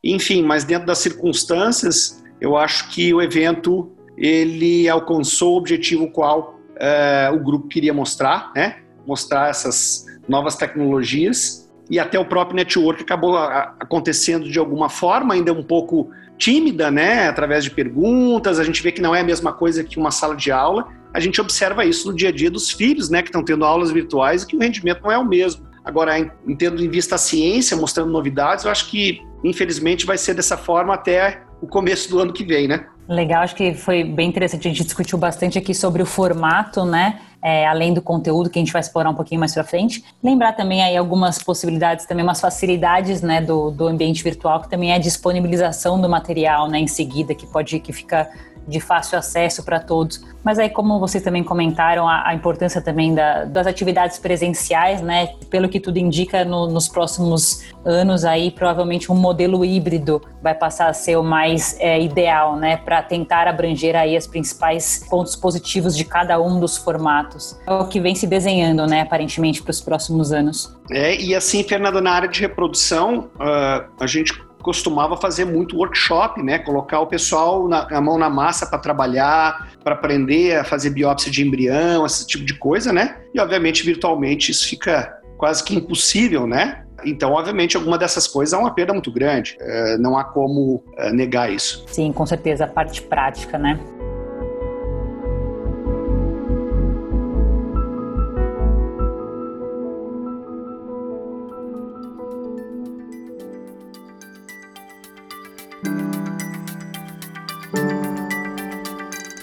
enfim, 0.03 0.43
mas 0.43 0.65
dentro 0.65 0.87
das 0.87 0.99
circunstâncias, 0.99 2.25
eu 2.41 2.57
acho 2.57 2.89
que 2.89 3.13
o 3.13 3.21
evento 3.21 3.93
ele 4.17 4.89
alcançou 4.89 5.55
o 5.55 5.59
objetivo 5.59 6.11
qual 6.11 6.59
uh, 6.73 7.35
o 7.35 7.39
grupo 7.39 7.69
queria 7.69 7.93
mostrar, 7.93 8.51
né? 8.57 8.79
Mostrar 9.07 9.51
essas 9.51 10.07
novas 10.27 10.57
tecnologias 10.57 11.68
e 11.91 11.99
até 11.99 12.19
o 12.19 12.25
próprio 12.25 12.57
network 12.57 13.03
acabou 13.03 13.37
acontecendo 13.37 14.49
de 14.49 14.59
alguma 14.59 14.89
forma, 14.89 15.35
ainda 15.35 15.53
um 15.53 15.63
pouco 15.63 16.11
tímida, 16.37 16.91
né? 16.91 17.29
Através 17.29 17.65
de 17.65 17.71
perguntas, 17.71 18.59
a 18.59 18.65
gente 18.65 18.83
vê 18.83 18.93
que 18.93 19.01
não 19.01 19.15
é 19.15 19.21
a 19.21 19.25
mesma 19.25 19.53
coisa 19.53 19.83
que 19.83 19.99
uma 19.99 20.11
sala 20.11 20.37
de 20.37 20.53
aula. 20.53 20.87
A 21.13 21.21
gente 21.21 21.41
observa 21.41 21.85
isso 21.85 22.09
no 22.09 22.15
dia 22.15 22.29
a 22.29 22.33
dia 22.33 22.51
dos 22.51 22.71
filhos, 22.71 23.11
né? 23.11 23.23
Que 23.23 23.29
estão 23.29 23.43
tendo 23.43 23.65
aulas 23.65 23.91
virtuais 23.91 24.43
e 24.43 24.47
que 24.47 24.57
o 24.57 24.61
rendimento 24.61 25.03
não 25.03 25.11
é 25.11 25.19
o 25.19 25.27
mesmo. 25.27 25.67
Agora, 25.85 26.19
em, 26.19 26.31
tendo 26.57 26.83
em 26.83 26.89
vista 26.89 27.15
a 27.15 27.19
ciência, 27.19 27.77
mostrando 27.77 28.11
novidades, 28.11 28.65
eu 28.65 28.71
acho 28.71 28.91
que, 28.91 29.21
infelizmente, 29.43 30.05
vai 30.05 30.19
ser 30.19 30.35
dessa 30.35 30.57
forma 30.57 30.95
até 30.95 31.43
o 31.61 31.67
começo 31.67 32.11
do 32.11 32.21
ano 32.21 32.33
que 32.33 32.45
vem, 32.45 32.69
né? 32.69 32.87
Legal, 33.09 33.43
acho 33.43 33.57
que 33.57 33.73
foi 33.73 34.05
bem 34.05 34.29
interessante. 34.29 34.69
A 34.69 34.71
gente 34.71 34.85
discutiu 34.85 35.17
bastante 35.17 35.59
aqui 35.59 35.75
sobre 35.75 36.03
o 36.03 36.07
formato, 36.07 36.85
né? 36.85 37.21
É, 37.41 37.67
além 37.67 37.95
do 37.95 38.03
conteúdo 38.03 38.51
que 38.51 38.59
a 38.59 38.63
gente 38.63 38.73
vai 38.73 38.81
explorar 38.81 39.09
um 39.09 39.15
pouquinho 39.15 39.41
mais 39.41 39.55
para 39.55 39.65
frente. 39.65 40.05
Lembrar 40.23 40.53
também 40.53 40.83
aí 40.83 40.95
algumas 40.95 41.43
possibilidades, 41.43 42.05
também 42.05 42.23
umas 42.23 42.41
facilidades, 42.41 43.23
né, 43.23 43.41
do, 43.41 43.71
do 43.71 43.87
ambiente 43.87 44.25
virtual, 44.25 44.61
que 44.61 44.69
também 44.69 44.91
é 44.91 44.97
a 44.97 44.99
disponibilização 44.99 46.01
do 46.01 46.09
material, 46.09 46.69
né, 46.69 46.81
em 46.81 46.89
seguida, 46.89 47.37
que 47.37 47.47
pode 47.47 47.79
que 47.79 47.93
fica 47.93 48.29
de 48.69 48.81
fácil 48.81 49.19
acesso 49.19 49.65
para 49.65 49.81
todos. 49.81 50.23
Mas 50.45 50.59
aí, 50.59 50.69
como 50.69 51.01
vocês 51.01 51.25
também 51.25 51.43
comentaram, 51.43 52.09
a, 52.09 52.29
a 52.29 52.35
importância 52.35 52.81
também 52.81 53.15
da, 53.15 53.45
das 53.45 53.67
atividades 53.67 54.19
presenciais, 54.19 55.01
né? 55.01 55.31
Pelo 55.51 55.69
que 55.69 55.81
tudo 55.81 55.99
indica, 55.99 56.45
no, 56.45 56.69
nos 56.69 56.89
próximos 56.89 57.65
anos 57.85 58.25
aí, 58.25 58.51
provavelmente 58.51 59.11
um 59.11 59.15
modelo 59.15 59.65
híbrido 59.65 60.23
vai 60.43 60.55
passar 60.55 60.89
a 60.89 60.93
ser 60.93 61.17
o 61.17 61.23
mais 61.23 61.77
é, 61.81 62.01
ideal, 62.01 62.57
né? 62.57 62.77
Para 62.77 63.03
tentar 63.03 63.49
abranger 63.49 63.97
aí 63.97 64.17
os 64.17 64.27
principais 64.27 65.07
pontos 65.09 65.35
positivos 65.35 65.97
de 65.97 66.05
cada 66.05 66.41
um 66.41 66.61
dos 66.61 66.77
formatos. 66.77 67.59
É 67.67 67.73
o 67.73 67.87
que 67.87 68.01
vem 68.01 68.15
se 68.15 68.27
desenhando, 68.27 68.87
né? 68.87 69.01
Aparentemente, 69.01 69.63
para 69.63 69.71
os 69.71 69.81
próximos 69.81 70.33
anos. 70.33 70.77
É, 70.91 71.17
e 71.17 71.35
assim, 71.35 71.63
Fernando, 71.63 72.01
na 72.01 72.13
área 72.13 72.29
de 72.29 72.41
reprodução, 72.41 73.29
uh, 73.37 73.89
a 73.99 74.07
gente 74.07 74.33
costumava 74.69 75.17
fazer 75.17 75.47
muito 75.47 75.79
workshop, 75.79 76.43
né? 76.43 76.59
Colocar 76.59 77.01
o 77.01 77.07
pessoal 77.07 77.67
na, 77.67 77.89
a 77.91 78.01
mão 78.03 78.19
na 78.19 78.29
massa 78.29 78.67
para 78.67 78.79
trabalhar, 78.79 79.73
para 79.83 79.95
aprender 79.95 80.59
a 80.59 80.63
fazer 80.63 80.91
biópsia 80.91 81.33
de 81.33 81.43
embrião, 81.43 82.05
esse 82.05 82.27
tipo 82.27 82.45
de 82.45 82.53
coisa, 82.53 82.93
né? 82.93 83.17
E 83.33 83.41
obviamente 83.41 83.83
virtualmente 83.83 84.51
isso 84.51 84.69
fica 84.69 85.19
quase 85.39 85.65
que 85.65 85.75
impossível, 85.75 86.47
né? 86.47 86.85
Então, 87.03 87.33
obviamente, 87.33 87.79
alguma 87.79 87.97
dessas 87.97 88.27
coisas 88.27 88.53
é 88.53 88.59
uma 88.59 88.75
perda 88.75 88.93
muito 88.93 89.11
grande. 89.11 89.57
É, 89.59 89.97
não 89.97 90.19
há 90.19 90.25
como 90.25 90.85
é, 90.99 91.11
negar 91.13 91.51
isso. 91.51 91.87
Sim, 91.87 92.13
com 92.13 92.27
certeza, 92.27 92.65
a 92.67 92.69
parte 92.69 93.01
prática, 93.01 93.57
né? 93.57 93.81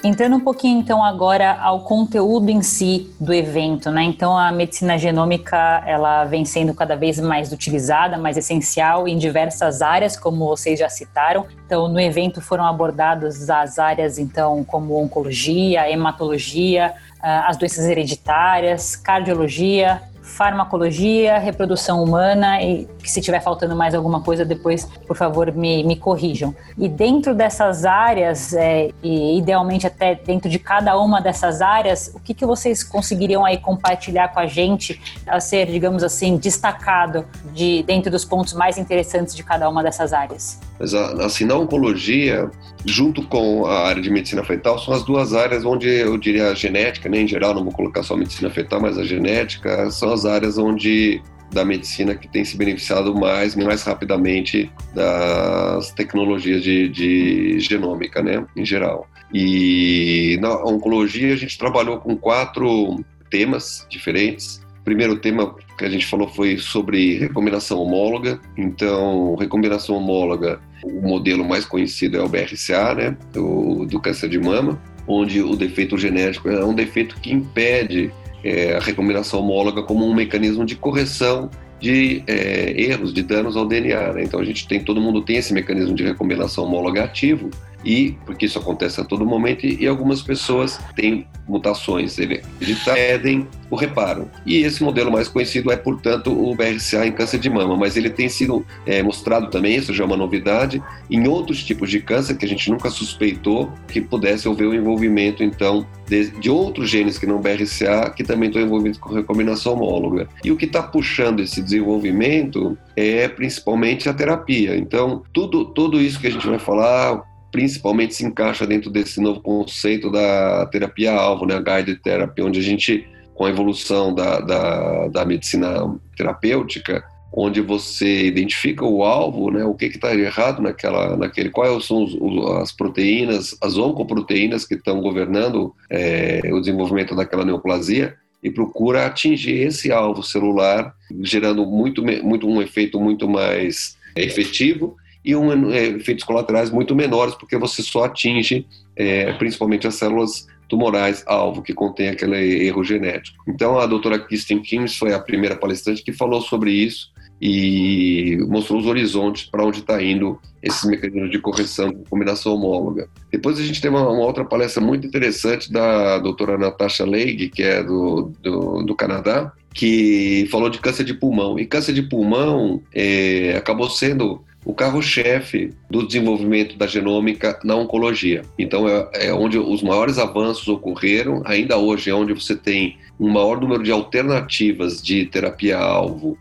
Entrando 0.06 0.36
um 0.36 0.40
pouquinho 0.40 0.78
então 0.78 1.02
agora 1.02 1.58
ao 1.60 1.80
conteúdo 1.80 2.48
em 2.48 2.62
si 2.62 3.12
do 3.18 3.34
evento, 3.34 3.90
né? 3.90 4.04
Então 4.04 4.38
a 4.38 4.52
medicina 4.52 4.96
genômica 4.96 5.82
ela 5.84 6.24
vem 6.24 6.44
sendo 6.44 6.72
cada 6.72 6.94
vez 6.94 7.18
mais 7.18 7.50
utilizada, 7.50 8.16
mais 8.16 8.36
essencial 8.36 9.08
em 9.08 9.18
diversas 9.18 9.82
áreas, 9.82 10.16
como 10.16 10.46
vocês 10.46 10.78
já 10.78 10.88
citaram. 10.88 11.44
Então 11.66 11.88
no 11.88 11.98
evento 11.98 12.40
foram 12.40 12.64
abordadas 12.64 13.50
as 13.50 13.80
áreas 13.80 14.16
então 14.16 14.62
como 14.62 14.96
oncologia, 14.96 15.90
hematologia, 15.90 16.94
ah, 17.20 17.48
as 17.48 17.56
doenças 17.56 17.84
hereditárias, 17.84 18.94
cardiologia, 18.94 20.00
farmacologia, 20.26 21.38
reprodução 21.38 22.02
humana 22.02 22.60
e 22.60 22.86
se 23.04 23.20
tiver 23.20 23.40
faltando 23.40 23.76
mais 23.76 23.94
alguma 23.94 24.20
coisa 24.20 24.44
depois, 24.44 24.84
por 25.06 25.16
favor, 25.16 25.52
me, 25.52 25.84
me 25.84 25.96
corrijam. 25.96 26.54
E 26.76 26.88
dentro 26.88 27.34
dessas 27.34 27.84
áreas, 27.84 28.52
é, 28.52 28.90
e 29.02 29.38
idealmente 29.38 29.86
até 29.86 30.16
dentro 30.16 30.50
de 30.50 30.58
cada 30.58 30.98
uma 30.98 31.20
dessas 31.20 31.62
áreas, 31.62 32.12
o 32.14 32.20
que, 32.20 32.34
que 32.34 32.44
vocês 32.44 32.82
conseguiriam 32.82 33.44
aí 33.44 33.58
compartilhar 33.58 34.28
com 34.28 34.40
a 34.40 34.46
gente 34.46 35.00
a 35.26 35.38
ser, 35.38 35.66
digamos 35.66 36.02
assim, 36.02 36.36
destacado 36.36 37.24
de 37.54 37.84
dentro 37.84 38.10
dos 38.10 38.24
pontos 38.24 38.52
mais 38.52 38.76
interessantes 38.76 39.34
de 39.34 39.44
cada 39.44 39.68
uma 39.68 39.82
dessas 39.82 40.12
áreas? 40.12 40.60
Mas 40.78 40.92
assim, 40.92 41.44
na 41.44 41.54
oncologia, 41.54 42.50
junto 42.84 43.22
com 43.26 43.64
a 43.66 43.88
área 43.88 44.02
de 44.02 44.10
medicina 44.10 44.44
fetal, 44.44 44.78
são 44.78 44.92
as 44.92 45.02
duas 45.02 45.32
áreas 45.32 45.64
onde 45.64 45.88
eu 45.88 46.18
diria 46.18 46.50
a 46.50 46.54
genética, 46.54 47.08
né, 47.08 47.22
em 47.22 47.28
geral, 47.28 47.54
não 47.54 47.64
vou 47.64 47.72
colocar 47.72 48.02
só 48.02 48.16
medicina 48.16 48.50
fetal, 48.50 48.80
mas 48.80 48.98
a 48.98 49.04
genética, 49.04 49.90
são 49.90 50.12
as 50.16 50.24
áreas 50.24 50.58
onde 50.58 51.22
da 51.52 51.64
medicina 51.64 52.14
que 52.14 52.28
tem 52.28 52.44
se 52.44 52.56
beneficiado 52.56 53.14
mais, 53.14 53.54
mais 53.54 53.82
rapidamente 53.82 54.70
das 54.94 55.92
tecnologias 55.92 56.62
de, 56.62 56.88
de 56.88 57.60
genômica, 57.60 58.22
né, 58.22 58.44
em 58.56 58.64
geral. 58.64 59.08
E 59.32 60.38
na 60.40 60.54
oncologia 60.64 61.32
a 61.32 61.36
gente 61.36 61.58
trabalhou 61.58 61.98
com 61.98 62.16
quatro 62.16 63.04
temas 63.30 63.86
diferentes. 63.90 64.60
O 64.80 64.84
primeiro 64.84 65.16
tema 65.16 65.54
que 65.76 65.84
a 65.84 65.90
gente 65.90 66.06
falou 66.06 66.28
foi 66.28 66.58
sobre 66.58 67.18
recombinação 67.18 67.78
homóloga. 67.78 68.40
Então, 68.56 69.34
recombinação 69.34 69.96
homóloga, 69.96 70.60
o 70.84 71.00
modelo 71.02 71.44
mais 71.44 71.64
conhecido 71.64 72.16
é 72.16 72.22
o 72.22 72.28
BRCA, 72.28 72.94
né, 72.94 73.16
do, 73.32 73.84
do 73.86 74.00
câncer 74.00 74.28
de 74.28 74.38
mama, 74.38 74.80
onde 75.08 75.42
o 75.42 75.56
defeito 75.56 75.98
genético 75.98 76.48
é 76.48 76.64
um 76.64 76.74
defeito 76.74 77.16
que 77.20 77.32
impede 77.32 78.12
é, 78.46 78.76
a 78.76 78.80
recombinação 78.80 79.40
homóloga 79.40 79.82
como 79.82 80.06
um 80.06 80.14
mecanismo 80.14 80.64
de 80.64 80.76
correção 80.76 81.50
de 81.80 82.22
é, 82.26 82.72
erros, 82.80 83.12
de 83.12 83.22
danos 83.22 83.56
ao 83.56 83.66
DNA. 83.66 84.12
Né? 84.12 84.22
Então 84.24 84.40
a 84.40 84.44
gente 84.44 84.66
tem, 84.68 84.82
todo 84.82 85.00
mundo 85.00 85.20
tem 85.22 85.36
esse 85.36 85.52
mecanismo 85.52 85.94
de 85.94 86.04
recombinação 86.04 86.64
homóloga 86.64 87.02
ativo 87.02 87.50
e 87.84 88.16
porque 88.24 88.46
isso 88.46 88.58
acontece 88.58 89.00
a 89.00 89.04
todo 89.04 89.24
momento 89.24 89.66
e, 89.66 89.86
algumas 89.86 90.22
pessoas 90.22 90.78
têm 90.94 91.26
mutações 91.48 92.18
hereditárias, 92.18 93.46
o 93.70 93.76
reparo. 93.76 94.28
E 94.44 94.58
esse 94.58 94.82
modelo 94.82 95.10
mais 95.10 95.28
conhecido 95.28 95.70
é, 95.70 95.76
portanto, 95.76 96.30
o 96.30 96.54
BRCA 96.54 97.06
em 97.06 97.12
câncer 97.12 97.38
de 97.38 97.48
mama, 97.48 97.76
mas 97.76 97.96
ele 97.96 98.10
tem 98.10 98.28
sido 98.28 98.64
é, 98.84 99.02
mostrado 99.02 99.48
também, 99.48 99.76
isso 99.76 99.92
já 99.92 100.04
é 100.04 100.06
uma 100.06 100.16
novidade, 100.16 100.82
em 101.10 101.26
outros 101.28 101.64
tipos 101.64 101.90
de 101.90 102.00
câncer 102.00 102.36
que 102.36 102.44
a 102.44 102.48
gente 102.48 102.70
nunca 102.70 102.90
suspeitou 102.90 103.72
que 103.88 104.00
pudesse 104.00 104.48
haver 104.48 104.66
o 104.66 104.74
envolvimento, 104.74 105.42
então, 105.42 105.86
de, 106.08 106.30
de 106.30 106.50
outros 106.50 106.88
genes 106.88 107.18
que 107.18 107.26
não 107.26 107.40
BRCA, 107.40 108.10
que 108.14 108.24
também 108.24 108.48
estão 108.48 108.62
envolvidos 108.62 108.98
com 108.98 109.14
recombinação 109.14 109.74
homóloga. 109.74 110.28
E 110.44 110.50
o 110.50 110.56
que 110.56 110.64
está 110.64 110.82
puxando 110.82 111.40
esse 111.40 111.60
desenvolvimento 111.60 112.76
é 112.96 113.28
principalmente 113.28 114.08
a 114.08 114.14
terapia. 114.14 114.76
Então, 114.76 115.22
tudo, 115.32 115.64
tudo 115.64 116.00
isso 116.00 116.20
que 116.20 116.26
a 116.26 116.30
gente 116.30 116.46
vai 116.46 116.58
falar, 116.58 117.22
principalmente 117.50 118.14
se 118.14 118.24
encaixa 118.24 118.66
dentro 118.66 118.90
desse 118.90 119.20
novo 119.20 119.40
conceito 119.40 120.10
da 120.10 120.66
terapia-alvo, 120.66 121.46
né, 121.46 121.54
a 121.54 121.60
guided 121.60 122.00
therapy, 122.02 122.42
onde 122.42 122.60
a 122.60 122.62
gente, 122.62 123.06
com 123.34 123.44
a 123.44 123.50
evolução 123.50 124.14
da, 124.14 124.40
da, 124.40 125.08
da 125.08 125.24
medicina 125.24 125.98
terapêutica, 126.16 127.04
onde 127.32 127.60
você 127.60 128.26
identifica 128.26 128.84
o 128.84 129.02
alvo, 129.02 129.50
né, 129.50 129.64
o 129.64 129.74
que 129.74 129.86
está 129.86 130.14
errado 130.14 130.62
naquela, 130.62 131.16
naquele, 131.16 131.50
quais 131.50 131.84
são 131.84 132.04
os, 132.04 132.16
as 132.62 132.72
proteínas, 132.72 133.56
as 133.62 133.76
oncoproteínas 133.76 134.64
que 134.64 134.74
estão 134.74 135.00
governando 135.00 135.74
é, 135.90 136.40
o 136.52 136.60
desenvolvimento 136.60 137.14
daquela 137.14 137.44
neoplasia 137.44 138.16
e 138.42 138.50
procura 138.50 139.06
atingir 139.06 139.66
esse 139.66 139.90
alvo 139.90 140.22
celular, 140.22 140.94
gerando 141.20 141.66
muito, 141.66 142.02
muito 142.22 142.48
um 142.48 142.62
efeito 142.62 143.00
muito 143.00 143.28
mais 143.28 143.96
efetivo 144.14 144.96
e 145.26 145.34
um, 145.34 145.72
é, 145.72 145.86
efeitos 145.86 146.24
colaterais 146.24 146.70
muito 146.70 146.94
menores, 146.94 147.34
porque 147.34 147.58
você 147.58 147.82
só 147.82 148.04
atinge 148.04 148.64
é, 148.94 149.32
principalmente 149.32 149.84
as 149.84 149.96
células 149.96 150.46
tumorais 150.68 151.24
alvo 151.26 151.62
que 151.62 151.74
contém 151.74 152.08
aquele 152.08 152.64
erro 152.64 152.84
genético. 152.84 153.42
Então 153.48 153.78
a 153.78 153.86
doutora 153.86 154.20
Kirsten 154.20 154.62
Kims 154.62 154.96
foi 154.96 155.12
a 155.12 155.18
primeira 155.18 155.56
palestrante 155.56 156.02
que 156.02 156.12
falou 156.12 156.40
sobre 156.40 156.70
isso 156.70 157.10
e 157.42 158.38
mostrou 158.48 158.78
os 158.80 158.86
horizontes 158.86 159.44
para 159.44 159.64
onde 159.64 159.80
está 159.80 160.02
indo 160.02 160.38
esses 160.62 160.88
mecanismos 160.88 161.30
de 161.30 161.38
correção 161.38 161.92
com 161.92 162.04
combinação 162.04 162.54
homóloga. 162.54 163.08
Depois 163.30 163.58
a 163.58 163.62
gente 163.62 163.80
tem 163.80 163.90
uma, 163.90 164.08
uma, 164.08 164.24
outra 164.24 164.44
palestra 164.44 164.82
muito 164.82 165.06
interessante 165.06 165.70
da 165.70 166.18
doutora 166.18 166.56
Natasha 166.56 167.04
Leigh, 167.04 167.50
que 167.50 167.62
é 167.62 167.82
do, 167.82 168.32
do, 168.42 168.82
do, 168.84 168.94
Canadá, 168.94 169.52
que 169.74 170.48
falou 170.50 170.70
de 170.70 170.78
câncer 170.78 171.04
de 171.04 171.14
pulmão. 171.14 171.58
E 171.58 171.66
câncer 171.66 171.92
de 171.92 172.02
pulmão 172.02 172.80
é, 172.94 173.54
acabou 173.56 173.90
sendo 173.90 174.42
o 174.66 174.74
carro-chefe 174.74 175.72
do 175.88 176.04
desenvolvimento 176.04 176.76
da 176.76 176.88
genômica 176.88 177.58
na 177.62 177.76
oncologia. 177.76 178.42
Então 178.58 178.88
é, 178.88 179.28
é 179.28 179.32
onde 179.32 179.56
os 179.56 179.80
maiores 179.80 180.18
avanços 180.18 180.66
ocorreram, 180.66 181.40
ainda 181.44 181.78
hoje 181.78 182.10
é 182.10 182.14
onde 182.14 182.32
você 182.32 182.56
tem 182.56 182.98
um 183.18 183.30
maior 183.30 183.60
número 183.60 183.84
de 183.84 183.92
alternativas 183.92 185.00
de 185.00 185.24
terapia-alvo 185.26 186.36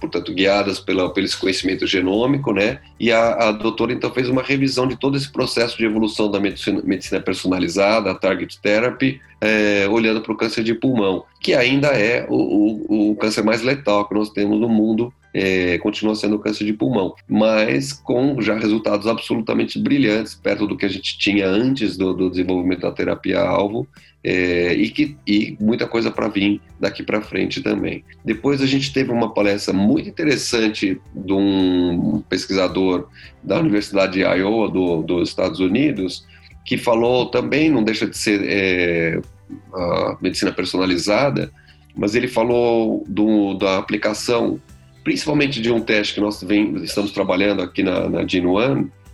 portanto, 0.00 0.34
guiadas 0.34 0.80
pela, 0.80 1.12
pelo 1.12 1.28
conhecimento 1.38 1.86
genômico, 1.86 2.52
né? 2.52 2.80
E 2.98 3.12
a, 3.12 3.48
a 3.48 3.52
doutora, 3.52 3.92
então, 3.92 4.12
fez 4.12 4.28
uma 4.28 4.42
revisão 4.42 4.86
de 4.86 4.96
todo 4.96 5.16
esse 5.16 5.30
processo 5.30 5.78
de 5.78 5.84
evolução 5.84 6.30
da 6.30 6.40
medicina, 6.40 6.82
medicina 6.84 7.20
personalizada, 7.20 8.10
a 8.10 8.14
target 8.14 8.60
therapy, 8.60 9.20
é, 9.40 9.86
olhando 9.88 10.20
para 10.20 10.32
o 10.32 10.36
câncer 10.36 10.64
de 10.64 10.74
pulmão, 10.74 11.24
que 11.40 11.54
ainda 11.54 11.88
é 11.88 12.26
o, 12.28 12.34
o, 12.34 13.10
o, 13.10 13.16
câncer 13.16 13.44
mais 13.44 13.62
letal 13.62 14.08
que 14.08 14.14
nós 14.14 14.30
temos 14.30 14.58
no 14.58 14.68
mundo, 14.68 15.12
é, 15.38 15.76
continua 15.76 16.14
sendo 16.14 16.38
câncer 16.38 16.64
de 16.64 16.72
pulmão, 16.72 17.14
mas 17.28 17.92
com 17.92 18.40
já 18.40 18.58
resultados 18.58 19.06
absolutamente 19.06 19.78
brilhantes, 19.78 20.34
perto 20.34 20.66
do 20.66 20.74
que 20.74 20.86
a 20.86 20.88
gente 20.88 21.18
tinha 21.18 21.46
antes 21.46 21.94
do, 21.94 22.14
do 22.14 22.30
desenvolvimento 22.30 22.80
da 22.80 22.90
terapia-alvo, 22.90 23.86
é, 24.24 24.72
e, 24.72 24.88
que, 24.88 25.14
e 25.26 25.54
muita 25.60 25.86
coisa 25.86 26.10
para 26.10 26.28
vir 26.28 26.58
daqui 26.80 27.02
para 27.02 27.20
frente 27.20 27.62
também. 27.62 28.02
Depois 28.24 28.62
a 28.62 28.66
gente 28.66 28.90
teve 28.90 29.12
uma 29.12 29.34
palestra 29.34 29.74
muito 29.74 30.08
interessante 30.08 30.98
de 31.14 31.32
um 31.34 32.22
pesquisador 32.30 33.06
da 33.42 33.60
Universidade 33.60 34.14
de 34.14 34.20
Iowa, 34.20 34.70
do, 34.70 35.02
dos 35.02 35.28
Estados 35.28 35.60
Unidos, 35.60 36.24
que 36.64 36.78
falou 36.78 37.26
também, 37.26 37.68
não 37.68 37.84
deixa 37.84 38.06
de 38.06 38.16
ser 38.16 38.40
é, 38.42 39.20
medicina 40.22 40.50
personalizada, 40.50 41.52
mas 41.94 42.14
ele 42.14 42.26
falou 42.26 43.04
do, 43.06 43.52
da 43.52 43.76
aplicação, 43.76 44.58
principalmente 45.06 45.62
de 45.62 45.70
um 45.70 45.80
teste 45.80 46.14
que 46.14 46.20
nós 46.20 46.42
vem, 46.42 46.82
estamos 46.82 47.12
trabalhando 47.12 47.62
aqui 47.62 47.80
na, 47.80 48.08
na 48.08 48.24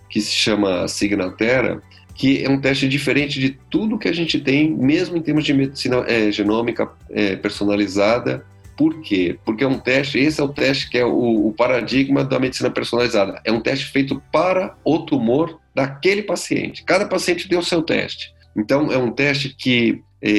que 0.08 0.22
se 0.22 0.32
chama 0.32 0.88
Signatera, 0.88 1.82
que 2.14 2.42
é 2.42 2.48
um 2.48 2.58
teste 2.58 2.88
diferente 2.88 3.38
de 3.38 3.58
tudo 3.68 3.98
que 3.98 4.08
a 4.08 4.12
gente 4.14 4.40
tem, 4.40 4.70
mesmo 4.70 5.18
em 5.18 5.20
termos 5.20 5.44
de 5.44 5.52
medicina 5.52 6.02
é, 6.08 6.32
genômica 6.32 6.90
é, 7.10 7.36
personalizada. 7.36 8.42
Por 8.74 9.02
quê? 9.02 9.36
Porque 9.44 9.64
é 9.64 9.68
um 9.68 9.78
teste, 9.78 10.18
esse 10.18 10.40
é 10.40 10.44
o 10.44 10.48
teste 10.48 10.88
que 10.88 10.96
é 10.96 11.04
o, 11.04 11.48
o, 11.48 11.52
paradigma 11.52 12.24
da 12.24 12.40
medicina 12.40 12.70
personalizada. 12.70 13.38
É 13.44 13.52
um 13.52 13.60
teste 13.60 13.84
feito 13.84 14.18
para 14.32 14.74
o 14.82 15.00
tumor 15.00 15.60
daquele 15.74 16.22
paciente. 16.22 16.84
Cada 16.84 17.04
paciente 17.04 17.46
tem 17.46 17.58
o 17.58 17.62
seu 17.62 17.82
teste. 17.82 18.32
Então, 18.56 18.90
é 18.90 18.96
um 18.96 19.10
teste 19.10 19.54
que 19.54 20.00
é, 20.22 20.30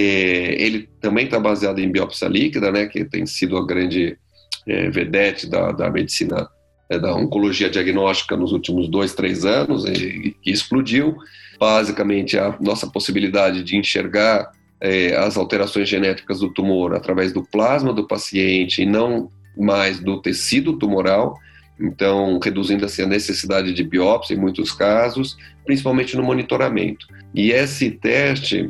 ele 0.60 0.90
também 1.00 1.26
está 1.26 1.40
baseado 1.40 1.78
em 1.78 1.92
biópsia 1.92 2.28
líquida, 2.28 2.72
né, 2.72 2.88
que 2.88 3.06
tem 3.06 3.24
sido 3.28 3.56
a 3.56 3.64
grande 3.64 4.18
é, 4.68 4.90
vedete 4.90 5.48
da, 5.48 5.72
da 5.72 5.90
medicina, 5.90 6.48
é, 6.90 6.98
da 6.98 7.14
oncologia 7.16 7.70
diagnóstica 7.70 8.36
nos 8.36 8.52
últimos 8.52 8.88
dois, 8.88 9.14
três 9.14 9.46
anos, 9.46 9.86
e, 9.86 10.36
e 10.46 10.52
explodiu 10.52 11.18
basicamente 11.60 12.38
a 12.38 12.58
nossa 12.60 12.88
possibilidade 12.88 13.64
de 13.64 13.78
enxergar 13.78 14.52
é, 14.82 15.16
as 15.16 15.38
alterações 15.38 15.88
genéticas 15.88 16.40
do 16.40 16.50
tumor 16.50 16.94
através 16.94 17.32
do 17.32 17.44
plasma 17.44 17.94
do 17.94 18.06
paciente 18.06 18.82
e 18.82 18.86
não 18.86 19.30
mais 19.58 20.00
do 20.00 20.22
tecido 20.22 20.74
tumoral, 20.74 21.38
então 21.80 22.40
reduzindo 22.44 22.86
assim 22.86 23.04
a 23.04 23.08
necessidade 23.08 23.74
de 23.74 23.84
biópsia 23.84 24.34
em 24.34 24.40
muitos 24.40 24.72
casos, 24.72 25.38
principalmente 25.66 26.18
no 26.18 26.24
monitoramento. 26.24 27.08
E 27.34 27.52
esse 27.52 27.92
teste 27.92 28.70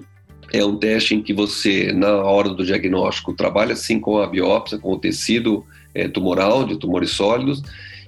é 0.51 0.63
um 0.63 0.77
teste 0.77 1.15
em 1.15 1.21
que 1.23 1.33
você, 1.33 1.91
na 1.91 2.15
hora 2.17 2.50
do 2.50 2.63
diagnóstico, 2.63 3.33
trabalha 3.33 3.75
sim 3.75 4.00
com 4.00 4.19
a 4.19 4.27
biópsia, 4.27 4.77
com 4.77 4.93
o 4.93 5.00
tecido 5.00 5.65
é, 5.93 6.07
tumoral, 6.07 6.65
de 6.65 6.77
tumores 6.77 7.12
sólidos, 7.12 7.62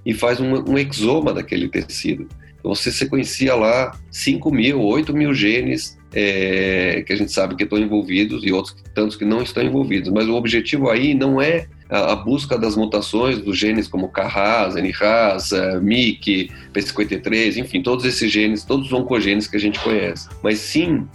e 0.06 0.14
faz 0.14 0.40
um, 0.40 0.54
um 0.72 0.78
exoma 0.78 1.34
daquele 1.34 1.68
tecido. 1.68 2.28
Então, 2.60 2.74
você 2.74 2.92
sequencia 2.92 3.54
lá 3.54 3.96
5 4.10 4.52
mil, 4.52 4.82
8 4.82 5.14
mil 5.14 5.34
genes 5.34 5.98
é, 6.12 7.04
que 7.06 7.14
a 7.14 7.16
gente 7.16 7.32
sabe 7.32 7.56
que 7.56 7.64
estão 7.64 7.78
envolvidos 7.78 8.44
e 8.44 8.52
outros 8.52 8.76
tantos 8.94 9.16
que 9.16 9.26
não 9.26 9.44
estão 9.44 9.62
envolvidos. 9.62 10.10
Mas 10.12 10.28
o 10.28 10.34
objetivo 10.34 10.90
aí 10.90 11.14
não 11.14 11.40
é 11.40 11.68
a, 11.90 12.14
a 12.14 12.16
busca 12.16 12.58
das 12.58 12.76
mutações 12.76 13.38
dos 13.38 13.58
genes 13.58 13.88
como 13.88 14.10
KRAS, 14.10 14.76
NRAS, 14.76 15.52
MYC, 15.82 16.50
P53, 16.74 17.58
enfim, 17.58 17.82
todos 17.82 18.04
esses 18.04 18.32
genes, 18.32 18.64
todos 18.64 18.88
os 18.88 18.94
oncogenes 18.94 19.48
que 19.48 19.58
a 19.58 19.60
gente 19.60 19.80
conhece. 19.80 20.28
Mas 20.42 20.60
sim 20.60 21.06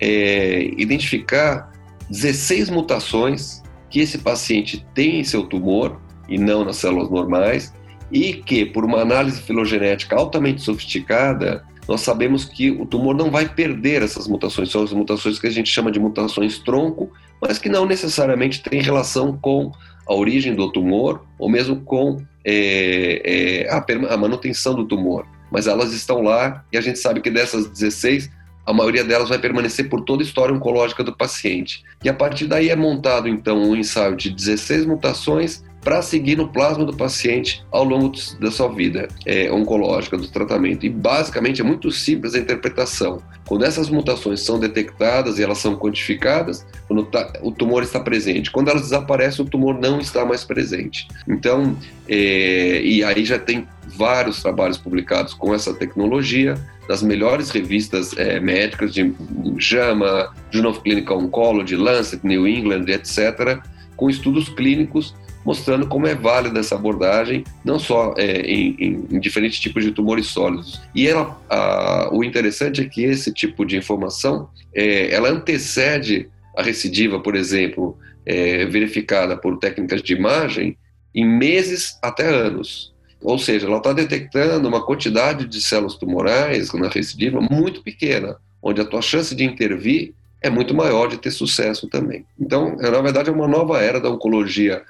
é, 0.00 0.64
identificar 0.76 1.72
16 2.10 2.70
mutações 2.70 3.62
que 3.88 4.00
esse 4.00 4.18
paciente 4.18 4.84
tem 4.94 5.20
em 5.20 5.24
seu 5.24 5.44
tumor 5.44 6.00
e 6.28 6.38
não 6.38 6.64
nas 6.64 6.76
células 6.76 7.10
normais 7.10 7.72
e 8.10 8.32
que, 8.34 8.64
por 8.64 8.84
uma 8.84 9.00
análise 9.00 9.40
filogenética 9.42 10.16
altamente 10.16 10.62
sofisticada, 10.62 11.64
nós 11.86 12.02
sabemos 12.02 12.44
que 12.44 12.70
o 12.70 12.84
tumor 12.84 13.14
não 13.14 13.30
vai 13.30 13.48
perder 13.48 14.02
essas 14.02 14.28
mutações, 14.28 14.70
são 14.70 14.82
as 14.82 14.92
mutações 14.92 15.38
que 15.38 15.46
a 15.46 15.50
gente 15.50 15.70
chama 15.70 15.90
de 15.90 15.98
mutações 15.98 16.58
tronco, 16.58 17.10
mas 17.40 17.58
que 17.58 17.68
não 17.68 17.86
necessariamente 17.86 18.62
têm 18.62 18.82
relação 18.82 19.38
com 19.40 19.72
a 20.06 20.14
origem 20.14 20.54
do 20.54 20.70
tumor 20.70 21.22
ou 21.38 21.48
mesmo 21.48 21.80
com 21.80 22.18
é, 22.44 23.64
é, 23.64 23.70
a, 23.70 24.14
a 24.14 24.16
manutenção 24.16 24.74
do 24.74 24.84
tumor. 24.84 25.26
Mas 25.50 25.66
elas 25.66 25.92
estão 25.92 26.22
lá 26.22 26.62
e 26.72 26.76
a 26.76 26.80
gente 26.80 26.98
sabe 26.98 27.20
que 27.20 27.30
dessas 27.30 27.68
16, 27.68 28.30
a 28.66 28.72
maioria 28.72 29.02
delas 29.02 29.30
vai 29.30 29.38
permanecer 29.38 29.88
por 29.88 30.02
toda 30.02 30.22
a 30.22 30.26
história 30.26 30.54
oncológica 30.54 31.02
do 31.02 31.16
paciente. 31.16 31.82
E 32.04 32.08
a 32.08 32.14
partir 32.14 32.46
daí 32.46 32.68
é 32.68 32.76
montado 32.76 33.28
então 33.28 33.62
um 33.62 33.74
ensaio 33.74 34.14
de 34.14 34.30
16 34.30 34.84
mutações 34.84 35.64
para 35.88 36.02
seguir 36.02 36.36
no 36.36 36.46
plasma 36.46 36.84
do 36.84 36.94
paciente 36.94 37.64
ao 37.72 37.82
longo 37.82 38.12
da 38.38 38.50
sua 38.50 38.68
vida 38.68 39.08
é, 39.24 39.50
oncológica, 39.50 40.18
do 40.18 40.28
tratamento. 40.28 40.84
E 40.84 40.90
basicamente 40.90 41.62
é 41.62 41.64
muito 41.64 41.90
simples 41.90 42.34
a 42.34 42.38
interpretação. 42.38 43.22
Quando 43.46 43.64
essas 43.64 43.88
mutações 43.88 44.42
são 44.42 44.60
detectadas 44.60 45.38
e 45.38 45.42
elas 45.42 45.56
são 45.56 45.74
quantificadas, 45.76 46.66
quando 46.86 47.04
tá, 47.06 47.32
o 47.40 47.50
tumor 47.50 47.82
está 47.82 47.98
presente. 47.98 48.50
Quando 48.50 48.68
elas 48.68 48.82
desaparecem, 48.82 49.42
o 49.42 49.48
tumor 49.48 49.80
não 49.80 49.98
está 49.98 50.26
mais 50.26 50.44
presente. 50.44 51.08
Então, 51.26 51.74
é, 52.06 52.82
e 52.82 53.02
aí 53.02 53.24
já 53.24 53.38
tem 53.38 53.66
vários 53.86 54.42
trabalhos 54.42 54.76
publicados 54.76 55.32
com 55.32 55.54
essa 55.54 55.72
tecnologia 55.72 56.54
das 56.86 57.02
melhores 57.02 57.48
revistas 57.48 58.14
é, 58.18 58.38
médicas 58.38 58.92
de 58.92 59.10
JAMA, 59.56 60.34
Journal 60.50 60.72
of 60.72 60.82
Clinical 60.82 61.16
Oncology, 61.16 61.76
Lancet, 61.76 62.20
New 62.26 62.46
England, 62.46 62.84
etc., 62.90 63.58
com 63.96 64.10
estudos 64.10 64.50
clínicos 64.50 65.14
mostrando 65.44 65.86
como 65.86 66.06
é 66.06 66.14
válida 66.14 66.60
essa 66.60 66.74
abordagem, 66.74 67.44
não 67.64 67.78
só 67.78 68.14
é, 68.16 68.40
em, 68.42 68.76
em, 68.78 69.06
em, 69.10 69.20
diferentes 69.20 69.58
tipos 69.58 69.84
de 69.84 69.92
tumores 69.92 70.26
sólidos. 70.26 70.80
E 70.94 71.06
ela, 71.06 71.40
a, 71.48 72.10
o 72.12 72.22
interessante 72.22 72.80
é 72.80 72.84
que 72.84 73.04
esse 73.04 73.32
tipo 73.32 73.64
de 73.64 73.76
informação, 73.76 74.48
é, 74.74 75.12
ela 75.14 75.30
antecede 75.30 76.28
a 76.56 76.62
recidiva, 76.62 77.20
por 77.20 77.34
exemplo, 77.34 77.96
é, 78.26 78.66
verificada 78.66 79.36
por 79.36 79.58
técnicas 79.58 80.02
de 80.02 80.12
imagem, 80.12 80.76
em 81.14 81.26
meses 81.26 81.98
até 82.02 82.28
anos. 82.28 82.92
Ou 83.20 83.38
seja, 83.38 83.66
ela 83.66 83.78
está 83.78 83.92
detectando 83.92 84.68
uma 84.68 84.84
quantidade 84.84 85.46
de 85.46 85.60
células 85.60 85.94
tumorais 85.94 86.72
na 86.72 86.88
recidiva 86.88 87.40
muito 87.40 87.82
pequena, 87.82 88.36
onde 88.62 88.80
a 88.80 88.84
tua 88.84 89.02
chance 89.02 89.34
de 89.34 89.44
intervir 89.44 90.14
é 90.40 90.48
muito 90.48 90.74
maior 90.74 91.08
de 91.08 91.16
ter 91.16 91.30
sucesso 91.30 91.88
também. 91.88 92.24
Então, 92.38 92.76
na 92.76 93.00
verdade, 93.00 93.28
é 93.28 93.32
uma 93.32 93.48
nova 93.48 93.80
era 93.80 94.00
da 94.00 94.10
oncologia 94.10 94.82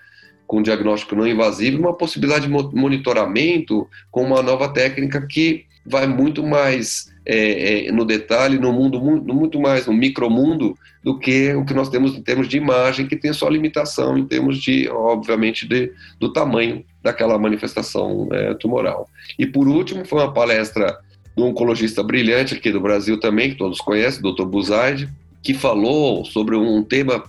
com 0.49 0.63
diagnóstico 0.63 1.15
não 1.15 1.29
invasivo 1.29 1.79
uma 1.79 1.93
possibilidade 1.93 2.47
de 2.47 2.51
monitoramento 2.51 3.87
com 4.11 4.25
uma 4.25 4.43
nova 4.43 4.69
técnica 4.71 5.25
que 5.25 5.67
vai 5.85 6.07
muito 6.07 6.43
mais 6.43 7.13
é, 7.25 7.89
é, 7.89 7.93
no 7.93 8.05
detalhe, 8.05 8.59
no 8.59 8.73
mundo 8.73 8.99
muito, 9.01 9.61
mais 9.61 9.87
no 9.87 9.93
micromundo 9.93 10.77
do 11.05 11.19
que 11.19 11.55
o 11.55 11.65
que 11.65 11.75
nós 11.75 11.91
temos 11.91 12.17
em 12.17 12.23
termos 12.23 12.49
de 12.49 12.57
imagem, 12.57 13.07
que 13.07 13.17
tem 13.17 13.33
sua 13.33 13.51
limitação 13.51 14.17
em 14.17 14.25
termos 14.25 14.59
de, 14.59 14.89
obviamente, 14.89 15.69
de, 15.69 15.93
do 16.19 16.33
tamanho 16.33 16.83
daquela 17.03 17.39
manifestação 17.39 18.29
é, 18.33 18.55
tumoral. 18.55 19.09
E 19.39 19.47
por 19.47 19.69
último, 19.69 20.07
foi 20.07 20.21
uma 20.21 20.33
palestra 20.33 20.99
um 21.37 21.45
oncologista 21.45 22.03
brilhante 22.03 22.55
aqui 22.55 22.73
do 22.73 22.81
Brasil 22.81 23.21
também, 23.21 23.51
que 23.51 23.57
todos 23.57 23.79
conhecem, 23.79 24.23
Dr. 24.23 24.45
Buzaide, 24.45 25.09
que 25.43 25.55
falou 25.55 26.25
sobre 26.25 26.57
um 26.57 26.83
tema 26.83 27.23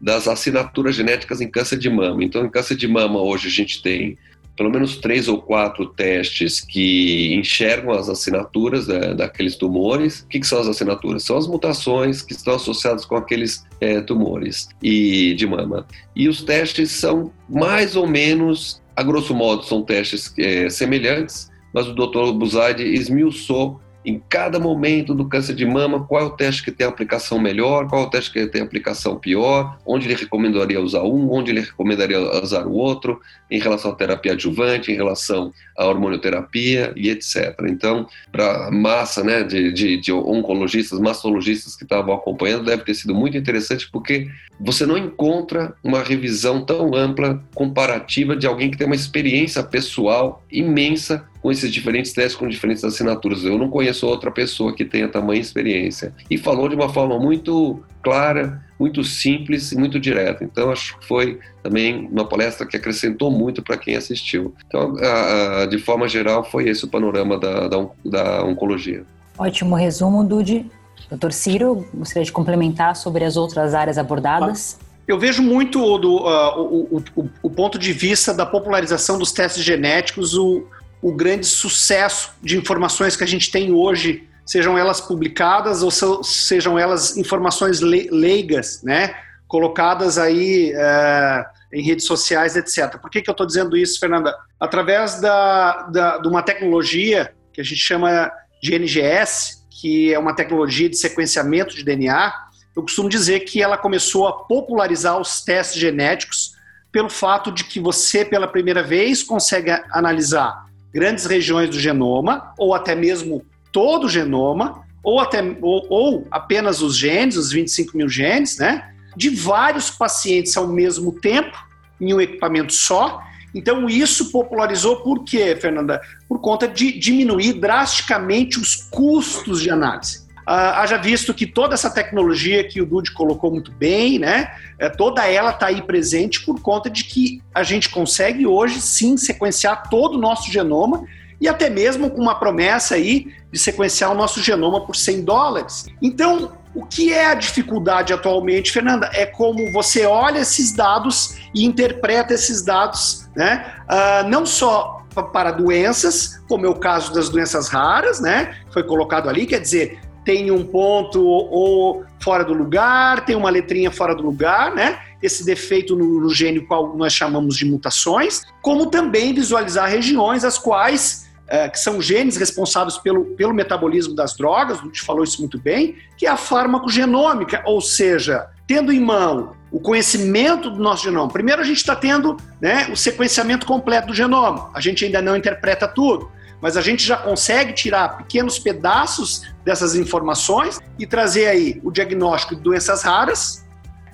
das 0.00 0.28
assinaturas 0.28 0.94
genéticas 0.94 1.40
em 1.40 1.50
câncer 1.50 1.78
de 1.78 1.88
mama. 1.88 2.22
Então, 2.22 2.44
em 2.44 2.50
câncer 2.50 2.76
de 2.76 2.86
mama, 2.86 3.20
hoje 3.20 3.48
a 3.48 3.50
gente 3.50 3.82
tem 3.82 4.16
pelo 4.56 4.70
menos 4.70 4.96
três 4.96 5.28
ou 5.28 5.40
quatro 5.40 5.86
testes 5.86 6.60
que 6.60 7.34
enxergam 7.34 7.92
as 7.92 8.08
assinaturas 8.08 8.86
da, 8.86 9.12
daqueles 9.12 9.54
tumores. 9.54 10.20
O 10.20 10.28
que, 10.28 10.40
que, 10.40 10.46
são 10.46 10.58
as 10.58 10.66
assinaturas? 10.66 11.24
São 11.24 11.36
as 11.36 11.46
mutações 11.46 12.22
que 12.22 12.32
estão 12.32 12.54
associadas 12.54 13.04
com 13.04 13.16
aqueles 13.16 13.64
é, 13.80 14.00
tumores 14.00 14.68
e 14.82 15.34
de 15.34 15.46
mama. 15.46 15.86
E 16.14 16.26
os 16.26 16.42
testes 16.42 16.90
são 16.90 17.30
mais 17.48 17.96
ou 17.96 18.06
menos, 18.06 18.82
a 18.96 19.02
grosso 19.02 19.34
modo, 19.34 19.62
são 19.62 19.82
testes 19.82 20.32
é, 20.38 20.70
semelhantes, 20.70 21.50
mas 21.74 21.86
o 21.86 21.94
Dr. 21.94 22.32
Buzaide 22.32 22.82
esmiuçou 22.82 23.78
em 24.06 24.22
cada 24.28 24.60
momento 24.60 25.12
do 25.12 25.28
câncer 25.28 25.52
de 25.52 25.66
mama, 25.66 26.06
qual 26.06 26.22
é 26.22 26.24
o 26.24 26.30
teste 26.30 26.62
que 26.62 26.70
tem 26.70 26.86
aplicação 26.86 27.40
melhor, 27.40 27.88
qual 27.88 28.04
é 28.04 28.06
o 28.06 28.10
teste 28.10 28.32
que 28.32 28.46
tem 28.46 28.62
aplicação 28.62 29.16
pior, 29.16 29.76
onde 29.84 30.06
ele 30.06 30.14
recomendaria 30.14 30.80
usar 30.80 31.02
um, 31.02 31.32
onde 31.32 31.50
ele 31.50 31.60
recomendaria 31.60 32.20
usar 32.40 32.64
o 32.66 32.72
outro, 32.72 33.20
em 33.50 33.58
relação 33.58 33.90
à 33.90 33.94
terapia 33.94 34.32
adjuvante, 34.32 34.92
em 34.92 34.94
relação 34.94 35.52
à 35.76 35.86
hormonioterapia 35.86 36.92
e 36.94 37.10
etc. 37.10 37.56
Então, 37.68 38.06
para 38.30 38.68
a 38.68 38.70
massa 38.70 39.24
né, 39.24 39.42
de, 39.42 39.72
de, 39.72 39.96
de 39.96 40.12
oncologistas, 40.12 41.00
mastologistas 41.00 41.74
que 41.74 41.82
estavam 41.82 42.14
acompanhando, 42.14 42.64
deve 42.64 42.84
ter 42.84 42.94
sido 42.94 43.12
muito 43.12 43.36
interessante, 43.36 43.90
porque 43.90 44.28
você 44.60 44.86
não 44.86 44.96
encontra 44.96 45.74
uma 45.82 46.00
revisão 46.00 46.64
tão 46.64 46.94
ampla, 46.94 47.42
comparativa, 47.54 48.36
de 48.36 48.46
alguém 48.46 48.70
que 48.70 48.76
tem 48.76 48.86
uma 48.86 48.94
experiência 48.94 49.64
pessoal 49.64 50.44
imensa 50.50 51.26
com 51.46 51.52
esses 51.52 51.72
diferentes 51.72 52.12
testes, 52.12 52.34
com 52.34 52.48
diferentes 52.48 52.82
assinaturas. 52.82 53.44
Eu 53.44 53.56
não 53.56 53.70
conheço 53.70 54.04
outra 54.04 54.32
pessoa 54.32 54.74
que 54.74 54.84
tenha 54.84 55.06
tamanha 55.06 55.40
experiência. 55.40 56.12
E 56.28 56.36
falou 56.36 56.68
de 56.68 56.74
uma 56.74 56.88
forma 56.88 57.20
muito 57.20 57.84
clara, 58.02 58.60
muito 58.80 59.04
simples 59.04 59.70
e 59.70 59.78
muito 59.78 60.00
direta. 60.00 60.42
Então, 60.42 60.72
acho 60.72 60.98
que 60.98 61.06
foi 61.06 61.38
também 61.62 62.08
uma 62.10 62.24
palestra 62.24 62.66
que 62.66 62.76
acrescentou 62.76 63.30
muito 63.30 63.62
para 63.62 63.76
quem 63.76 63.94
assistiu. 63.94 64.56
Então, 64.66 64.96
a, 65.00 65.62
a, 65.62 65.66
de 65.66 65.78
forma 65.78 66.08
geral, 66.08 66.42
foi 66.42 66.68
esse 66.68 66.84
o 66.84 66.88
panorama 66.88 67.38
da, 67.38 67.68
da, 67.68 67.86
da 68.04 68.44
oncologia. 68.44 69.04
Ótimo 69.38 69.76
resumo, 69.76 70.24
Dude. 70.24 70.66
Doutor 71.08 71.32
Ciro, 71.32 71.86
gostaria 71.94 72.24
de 72.24 72.32
complementar 72.32 72.96
sobre 72.96 73.22
as 73.22 73.36
outras 73.36 73.72
áreas 73.72 73.98
abordadas? 73.98 74.80
Eu 75.06 75.16
vejo 75.16 75.40
muito 75.40 75.78
do, 75.98 76.16
uh, 76.16 76.60
o, 76.60 77.02
o, 77.14 77.28
o, 77.44 77.48
ponto 77.50 77.78
de 77.78 77.92
vista 77.92 78.34
da 78.34 78.44
popularização 78.44 79.16
dos 79.16 79.30
testes 79.30 79.62
genéticos, 79.62 80.34
o, 80.34 80.66
o 81.06 81.12
grande 81.12 81.46
sucesso 81.46 82.32
de 82.42 82.58
informações 82.58 83.14
que 83.14 83.22
a 83.22 83.28
gente 83.28 83.48
tem 83.48 83.72
hoje, 83.72 84.28
sejam 84.44 84.76
elas 84.76 85.00
publicadas 85.00 85.80
ou 85.80 85.90
sejam 86.24 86.76
elas 86.76 87.16
informações 87.16 87.80
leigas, 87.80 88.82
né? 88.82 89.14
Colocadas 89.46 90.18
aí 90.18 90.72
é, 90.74 91.46
em 91.72 91.80
redes 91.80 92.06
sociais, 92.06 92.56
etc. 92.56 92.98
Por 93.00 93.08
que, 93.08 93.22
que 93.22 93.30
eu 93.30 93.32
estou 93.34 93.46
dizendo 93.46 93.76
isso, 93.76 94.00
Fernanda? 94.00 94.36
Através 94.58 95.20
da, 95.20 95.82
da, 95.82 96.18
de 96.18 96.26
uma 96.26 96.42
tecnologia 96.42 97.32
que 97.52 97.60
a 97.60 97.64
gente 97.64 97.80
chama 97.80 98.28
de 98.60 98.74
NGS, 98.76 99.64
que 99.80 100.12
é 100.12 100.18
uma 100.18 100.34
tecnologia 100.34 100.90
de 100.90 100.98
sequenciamento 100.98 101.76
de 101.76 101.84
DNA, 101.84 102.34
eu 102.74 102.82
costumo 102.82 103.08
dizer 103.08 103.40
que 103.44 103.62
ela 103.62 103.78
começou 103.78 104.26
a 104.26 104.32
popularizar 104.32 105.20
os 105.20 105.40
testes 105.40 105.80
genéticos 105.80 106.56
pelo 106.90 107.08
fato 107.08 107.52
de 107.52 107.62
que 107.62 107.78
você, 107.78 108.24
pela 108.24 108.48
primeira 108.48 108.82
vez, 108.82 109.22
consegue 109.22 109.70
analisar 109.92 110.66
grandes 110.92 111.26
regiões 111.26 111.70
do 111.70 111.78
genoma, 111.78 112.52
ou 112.58 112.74
até 112.74 112.94
mesmo 112.94 113.44
todo 113.72 114.04
o 114.04 114.08
genoma, 114.08 114.84
ou, 115.02 115.20
até, 115.20 115.40
ou, 115.60 115.86
ou 115.88 116.26
apenas 116.30 116.82
os 116.82 116.96
genes, 116.96 117.36
os 117.36 117.52
25 117.52 117.96
mil 117.96 118.08
genes, 118.08 118.58
né? 118.58 118.92
De 119.16 119.30
vários 119.30 119.90
pacientes 119.90 120.56
ao 120.56 120.66
mesmo 120.66 121.12
tempo, 121.12 121.56
em 122.00 122.12
um 122.12 122.20
equipamento 122.20 122.72
só. 122.72 123.22
Então, 123.54 123.88
isso 123.88 124.30
popularizou 124.32 124.96
por 124.96 125.24
quê, 125.24 125.56
Fernanda? 125.56 126.00
Por 126.28 126.40
conta 126.40 126.66
de 126.66 126.98
diminuir 126.98 127.54
drasticamente 127.54 128.58
os 128.58 128.74
custos 128.74 129.62
de 129.62 129.70
análise. 129.70 130.25
Uh, 130.46 130.78
haja 130.78 130.96
visto 130.96 131.34
que 131.34 131.44
toda 131.44 131.74
essa 131.74 131.90
tecnologia 131.90 132.62
que 132.62 132.80
o 132.80 132.86
Dude 132.86 133.12
colocou 133.12 133.50
muito 133.50 133.72
bem, 133.72 134.16
né, 134.18 134.48
é, 134.78 134.88
toda 134.88 135.26
ela 135.26 135.50
está 135.50 135.66
aí 135.66 135.82
presente 135.82 136.44
por 136.46 136.60
conta 136.60 136.88
de 136.88 137.02
que 137.02 137.42
a 137.52 137.64
gente 137.64 137.90
consegue 137.90 138.46
hoje 138.46 138.80
sim 138.80 139.16
sequenciar 139.16 139.88
todo 139.90 140.14
o 140.14 140.20
nosso 140.20 140.52
genoma 140.52 141.04
e 141.40 141.48
até 141.48 141.68
mesmo 141.68 142.10
com 142.10 142.22
uma 142.22 142.36
promessa 142.36 142.94
aí 142.94 143.32
de 143.52 143.58
sequenciar 143.58 144.12
o 144.12 144.14
nosso 144.14 144.40
genoma 144.40 144.86
por 144.86 144.94
100 144.94 145.24
dólares. 145.24 145.86
Então, 146.00 146.52
o 146.74 146.84
que 146.84 147.12
é 147.12 147.26
a 147.26 147.34
dificuldade 147.34 148.12
atualmente, 148.12 148.70
Fernanda? 148.70 149.10
É 149.12 149.26
como 149.26 149.72
você 149.72 150.06
olha 150.06 150.40
esses 150.40 150.72
dados 150.72 151.36
e 151.54 151.64
interpreta 151.64 152.34
esses 152.34 152.62
dados, 152.62 153.28
né? 153.34 153.66
Uh, 153.90 154.28
não 154.28 154.44
só 154.44 155.02
para 155.32 155.50
doenças, 155.50 156.42
como 156.48 156.66
é 156.66 156.68
o 156.68 156.74
caso 156.74 157.12
das 157.14 157.30
doenças 157.30 157.68
raras, 157.68 158.20
né? 158.20 158.54
Foi 158.70 158.82
colocado 158.82 159.28
ali, 159.28 159.46
quer 159.46 159.60
dizer, 159.60 159.98
tem 160.26 160.50
um 160.50 160.64
ponto 160.64 161.24
ou 161.24 162.04
fora 162.18 162.44
do 162.44 162.52
lugar, 162.52 163.24
tem 163.24 163.36
uma 163.36 163.48
letrinha 163.48 163.92
fora 163.92 164.12
do 164.12 164.24
lugar, 164.24 164.74
né? 164.74 164.98
Esse 165.22 165.46
defeito 165.46 165.94
no, 165.94 166.20
no 166.20 166.34
gene 166.34 166.60
qual 166.60 166.96
nós 166.96 167.12
chamamos 167.12 167.56
de 167.56 167.64
mutações, 167.64 168.42
como 168.60 168.90
também 168.90 169.32
visualizar 169.32 169.88
regiões 169.88 170.44
as 170.44 170.58
quais 170.58 171.30
é, 171.46 171.68
que 171.68 171.78
são 171.78 172.02
genes 172.02 172.36
responsáveis 172.36 172.98
pelo, 172.98 173.24
pelo 173.36 173.54
metabolismo 173.54 174.16
das 174.16 174.36
drogas, 174.36 174.80
a 174.80 174.82
gente 174.82 175.00
falou 175.02 175.22
isso 175.22 175.40
muito 175.40 175.58
bem, 175.58 175.94
que 176.16 176.26
é 176.26 176.28
a 176.28 176.36
farmacogenômica, 176.36 177.62
ou 177.64 177.80
seja, 177.80 178.48
tendo 178.66 178.92
em 178.92 178.98
mão 178.98 179.54
o 179.70 179.78
conhecimento 179.78 180.68
do 180.70 180.82
nosso 180.82 181.04
genoma. 181.04 181.28
Primeiro 181.32 181.62
a 181.62 181.64
gente 181.64 181.76
está 181.76 181.94
tendo 181.94 182.36
né, 182.60 182.88
o 182.90 182.96
sequenciamento 182.96 183.64
completo 183.64 184.08
do 184.08 184.14
genoma, 184.14 184.70
a 184.74 184.80
gente 184.80 185.04
ainda 185.04 185.22
não 185.22 185.36
interpreta 185.36 185.86
tudo 185.86 186.34
mas 186.60 186.76
a 186.76 186.80
gente 186.80 187.04
já 187.04 187.16
consegue 187.16 187.72
tirar 187.72 188.16
pequenos 188.16 188.58
pedaços 188.58 189.42
dessas 189.64 189.94
informações 189.94 190.78
e 190.98 191.06
trazer 191.06 191.46
aí 191.46 191.80
o 191.84 191.90
diagnóstico 191.90 192.56
de 192.56 192.62
doenças 192.62 193.02
raras, 193.02 193.66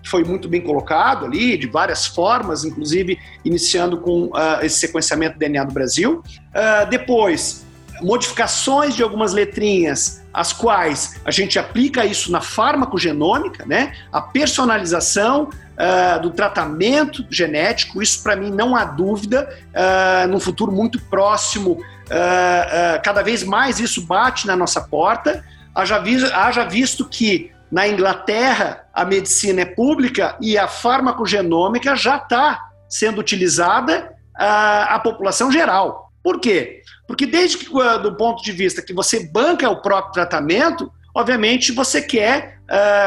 que 0.03 0.09
foi 0.09 0.25
muito 0.25 0.49
bem 0.49 0.61
colocado 0.61 1.27
ali, 1.27 1.57
de 1.57 1.69
várias 1.69 2.07
formas, 2.07 2.65
inclusive 2.65 3.19
iniciando 3.45 4.01
com 4.01 4.25
uh, 4.27 4.63
esse 4.63 4.81
sequenciamento 4.81 5.35
do 5.35 5.39
DNA 5.39 5.65
do 5.65 5.73
Brasil. 5.73 6.23
Uh, 6.27 6.91
depois, 6.91 7.65
modificações 8.03 8.97
de 8.97 9.03
algumas 9.03 9.33
letrinhas, 9.33 10.23
as 10.35 10.53
quais 10.53 11.21
a 11.25 11.31
gente 11.31 11.59
aplica 11.59 12.05
isso 12.05 12.33
na 12.33 12.41
farmacogenômica, 12.41 13.65
né? 13.65 13.93
A 14.11 14.21
personalização 14.21 15.51
uh, 15.83 16.21
do 16.21 16.31
tratamento 16.31 17.27
genético, 17.29 18.01
isso 18.01 18.23
para 18.23 18.37
mim 18.37 18.51
não 18.51 18.77
há 18.77 18.85
dúvida, 18.85 19.49
uh, 19.75 20.29
no 20.29 20.39
futuro 20.39 20.71
muito 20.71 21.01
próximo 21.03 21.79
Uh, 22.13 22.99
uh, 22.99 23.03
cada 23.03 23.23
vez 23.23 23.43
mais 23.43 23.81
isso 23.81 24.07
bate 24.07 24.47
na 24.47 24.55
nossa 24.55 24.83
porta. 24.83 25.43
Haja, 25.75 25.99
vi 25.99 26.23
haja 26.33 26.63
visto 26.65 27.09
que 27.09 27.51
na 27.71 27.89
Inglaterra 27.89 28.85
a 28.93 29.03
medicina 29.05 29.63
é 29.63 29.65
pública 29.65 30.37
e 30.39 30.59
a 30.59 30.69
farmacogenômica 30.69 31.97
já 31.97 32.17
está 32.17 32.69
sendo 32.87 33.19
utilizada 33.19 34.13
uh, 34.39 34.93
a 34.95 35.01
população 35.03 35.51
geral. 35.51 36.13
Por 36.23 36.39
quê? 36.39 36.83
Porque 37.09 37.25
desde 37.25 37.59
que, 37.59 37.67
do 38.03 38.15
ponto 38.15 38.43
de 38.43 38.53
vista 38.53 38.83
que 38.83 38.93
você 38.93 39.27
banca 39.33 39.71
o 39.71 39.81
próprio 39.81 40.13
tratamento, 40.13 40.93
obviamente 41.15 41.73
você 41.73 42.01
quer 42.01 42.59